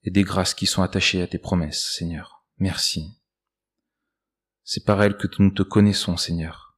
et 0.05 0.11
des 0.11 0.23
grâces 0.23 0.53
qui 0.53 0.67
sont 0.67 0.83
attachées 0.83 1.21
à 1.21 1.27
tes 1.27 1.39
promesses, 1.39 1.93
Seigneur. 1.97 2.45
Merci. 2.59 3.19
C'est 4.63 4.85
par 4.85 5.01
elle 5.03 5.17
que 5.17 5.27
nous 5.39 5.51
te 5.51 5.63
connaissons, 5.63 6.15
Seigneur. 6.15 6.77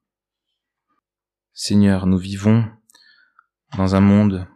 Seigneur, 1.54 2.08
nous 2.08 2.18
vivons 2.18 2.70
dans 3.76 3.96
un 3.96 4.00
monde 4.00 4.48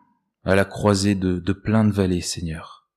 à 0.43 0.55
la 0.55 0.65
croisée 0.65 1.15
de, 1.15 1.39
de 1.39 1.53
plein 1.53 1.83
de 1.83 1.91
vallées, 1.91 2.21
Seigneur. 2.21 2.89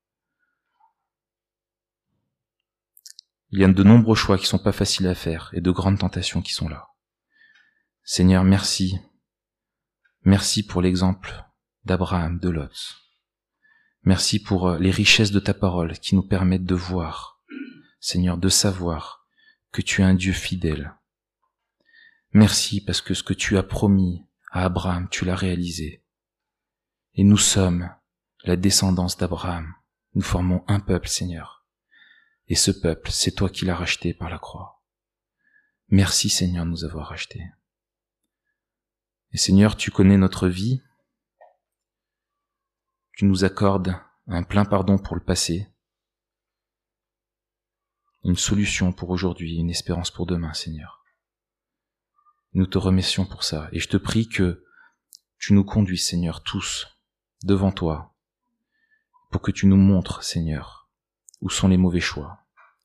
Il 3.51 3.61
y 3.61 3.64
a 3.64 3.68
de 3.68 3.83
nombreux 3.83 4.16
choix 4.16 4.39
qui 4.39 4.47
sont 4.47 4.59
pas 4.59 4.72
faciles 4.72 5.07
à 5.07 5.14
faire 5.14 5.51
et 5.53 5.61
de 5.61 5.70
grandes 5.70 5.99
tentations 5.99 6.43
qui 6.43 6.53
sont 6.53 6.68
là. 6.68 6.89
Seigneur, 8.03 8.45
merci. 8.45 8.99
Merci 10.22 10.66
pour 10.66 10.83
l'exemple 10.83 11.45
d'Abraham, 11.85 12.39
de 12.39 12.49
Lot. 12.49 13.03
Merci 14.05 14.42
pour 14.42 14.68
euh, 14.68 14.78
les 14.78 14.90
richesses 14.90 15.30
de 15.30 15.40
ta 15.40 15.55
parole 15.55 15.98
qui 15.98 16.14
nous 16.14 16.26
permettent 16.26 16.64
de 16.64 16.74
voir, 16.74 17.42
Seigneur, 18.00 18.36
de 18.36 18.48
savoir 18.48 19.26
que 19.72 19.80
tu 19.80 20.02
es 20.02 20.05
un 20.05 20.14
Dieu 20.14 20.32
fidèle. 20.32 20.94
Merci 22.32 22.82
parce 22.82 23.00
que 23.00 23.14
ce 23.14 23.22
que 23.22 23.32
tu 23.32 23.57
as 23.57 23.62
promis 23.62 24.26
à 24.50 24.64
Abraham, 24.64 25.09
tu 25.09 25.24
l'as 25.24 25.36
réalisé. 25.36 26.05
Et 27.14 27.24
nous 27.24 27.38
sommes 27.38 27.88
la 28.44 28.57
descendance 28.57 29.16
d'Abraham. 29.16 29.72
Nous 30.14 30.22
formons 30.22 30.64
un 30.68 30.80
peuple, 30.80 31.09
Seigneur. 31.09 31.66
Et 32.46 32.55
ce 32.55 32.70
peuple, 32.70 33.11
c'est 33.11 33.32
toi 33.32 33.48
qui 33.48 33.64
l'as 33.64 33.76
racheté 33.76 34.12
par 34.12 34.28
la 34.28 34.38
croix. 34.38 34.82
Merci, 35.88 36.28
Seigneur, 36.28 36.66
de 36.66 36.70
nous 36.70 36.84
avoir 36.84 37.09
rachetés. 37.09 37.44
Et 39.32 39.38
Seigneur, 39.38 39.76
tu 39.76 39.90
connais 39.90 40.18
notre 40.18 40.48
vie. 40.48 40.82
Tu 43.17 43.27
nous 43.27 43.45
accordes 43.45 43.95
un 44.27 44.43
plein 44.43 44.65
pardon 44.65 44.99
pour 44.99 45.15
le 45.15 45.23
passé 45.23 45.69
une 48.25 48.37
solution 48.37 48.93
pour 48.93 49.11
aujourd'hui, 49.11 49.57
une 49.57 49.71
espérance 49.71 50.11
pour 50.11 50.27
demain, 50.27 50.55
Seigneur. 50.55 51.05
Nous 52.55 52.67
te 52.67 52.79
remercions 52.79 53.27
pour 53.27 53.45
ça, 53.45 53.69
et 53.73 53.79
je 53.79 53.89
te 53.89 53.99
prie 53.99 54.29
que 54.29 54.65
tu 55.39 55.53
nous 55.53 55.65
conduis, 55.65 55.99
Seigneur, 55.99 56.43
tous, 56.43 56.89
devant 57.43 57.71
toi, 57.71 58.15
pour 59.31 59.43
que 59.43 59.51
tu 59.51 59.67
nous 59.67 59.77
montres, 59.77 60.23
Seigneur, 60.23 60.89
où 61.43 61.51
sont 61.51 61.69
les 61.69 61.77
mauvais 61.77 62.01
choix, 62.01 62.39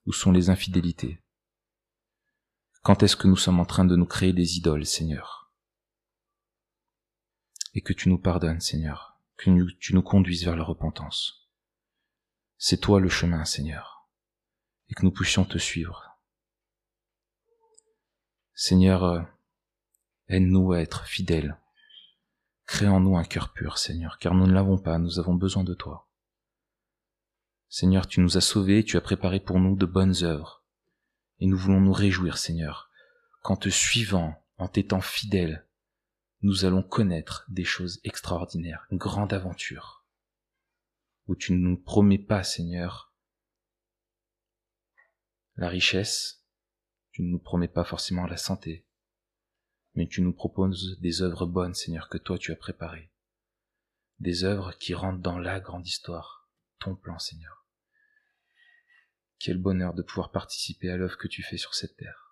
où 0.06 0.12
sont 0.12 0.34
les 0.34 0.50
infidélités. 0.50 1.24
Quand 2.82 3.02
est-ce 3.02 3.16
que 3.16 3.28
nous 3.28 3.38
sommes 3.38 3.60
en 3.60 3.66
train 3.66 3.86
de 3.86 3.96
nous 3.96 4.06
créer 4.06 4.34
des 4.34 4.58
idoles, 4.58 4.86
Seigneur? 4.86 5.54
Et 7.76 7.82
que 7.82 7.94
tu 7.94 8.10
nous 8.10 8.20
pardonnes, 8.20 8.60
Seigneur, 8.60 9.09
que 9.40 9.72
tu 9.80 9.96
nous 9.96 10.04
conduises 10.04 10.46
vers 10.46 10.56
la 10.56 10.64
repentance. 10.64 11.50
C'est 12.58 12.82
toi 12.82 13.00
le 13.00 13.10
chemin, 13.10 13.46
Seigneur 13.46 14.00
et 14.90 14.96
que 14.96 15.06
nous 15.06 15.12
puissions 15.12 15.46
te 15.46 15.58
suivre. 15.58 16.18
Seigneur, 18.54 19.04
euh, 19.04 19.22
aide-nous 20.28 20.74
à 20.74 20.80
être 20.80 21.06
fidèles. 21.06 21.58
Crée 22.66 22.88
en 22.88 23.00
nous 23.00 23.18
un 23.18 23.24
cœur 23.24 23.54
pur, 23.54 23.78
Seigneur, 23.78 24.18
car 24.20 24.34
nous 24.34 24.48
ne 24.48 24.54
l'avons 24.54 24.78
pas, 24.78 24.98
nous 24.98 25.20
avons 25.20 25.34
besoin 25.34 25.64
de 25.64 25.74
toi. 25.74 26.08
Seigneur, 27.70 28.08
tu 28.08 28.20
nous 28.20 28.38
as 28.38 28.42
sauvés, 28.42 28.84
tu 28.84 28.98
as 28.98 29.02
préparé 29.02 29.40
pour 29.40 29.60
nous 29.60 29.76
de 29.76 29.86
bonnes 29.86 30.24
œuvres, 30.24 30.64
et 31.40 31.46
nous 31.46 31.58
voulons 31.58 31.80
nous 31.80 31.94
réjouir, 31.94 32.38
Seigneur, 32.38 32.90
qu'en 33.44 33.56
te 33.56 33.70
suivant, 33.70 34.44
en 34.58 34.68
t'étant 34.68 35.02
fidèles, 35.02 35.66
nous 36.42 36.64
allons 36.64 36.84
connaître 36.84 37.46
des 37.50 37.66
choses 37.66 38.00
extraordinaires, 38.04 38.88
une 38.92 38.98
grande 38.98 39.34
aventure, 39.34 40.06
où 41.28 41.36
tu 41.36 41.52
ne 41.52 41.58
nous 41.58 41.78
promets 41.78 42.18
pas, 42.18 42.44
Seigneur, 42.44 43.14
la 45.58 45.68
richesse, 45.68 46.46
tu 47.12 47.24
ne 47.24 47.28
nous 47.30 47.40
promets 47.40 47.68
pas 47.68 47.84
forcément 47.84 48.26
la 48.26 48.38
santé, 48.38 48.88
mais 49.96 50.08
tu 50.08 50.22
nous 50.22 50.34
proposes 50.34 50.98
des 51.02 51.22
œuvres 51.22 51.46
bonnes, 51.46 51.74
Seigneur, 51.74 52.08
que 52.08 52.18
toi 52.18 52.38
tu 52.38 52.54
as 52.54 52.56
préparées. 52.56 53.12
Des 54.20 54.46
œuvres 54.46 54.72
qui 54.78 54.94
rentrent 54.94 55.22
dans 55.22 55.38
la 55.38 55.60
grande 55.60 55.88
histoire, 55.88 56.50
ton 56.80 56.96
plan, 56.96 57.20
Seigneur. 57.20 57.66
Quel 59.40 59.58
bonheur 59.58 59.94
de 59.94 60.02
pouvoir 60.02 60.32
participer 60.32 60.90
à 60.90 60.98
l'œuvre 60.98 61.18
que 61.18 61.28
tu 61.28 61.44
fais 61.44 61.58
sur 61.58 61.74
cette 61.74 61.98
terre. 61.98 62.29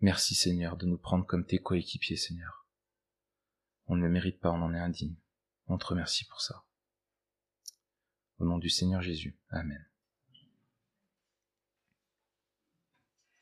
Merci, 0.00 0.34
Seigneur, 0.34 0.76
de 0.76 0.86
nous 0.86 0.96
prendre 0.96 1.26
comme 1.26 1.44
tes 1.44 1.58
coéquipiers, 1.58 2.16
Seigneur. 2.16 2.66
On 3.86 3.96
ne 3.96 4.02
le 4.02 4.08
mérite 4.08 4.40
pas, 4.40 4.50
on 4.50 4.62
en 4.62 4.72
est 4.72 4.78
indigne. 4.78 5.16
On 5.66 5.76
te 5.76 5.86
remercie 5.86 6.24
pour 6.24 6.40
ça. 6.40 6.64
Au 8.38 8.46
nom 8.46 8.58
du 8.58 8.70
Seigneur 8.70 9.02
Jésus. 9.02 9.38
Amen. 9.50 9.89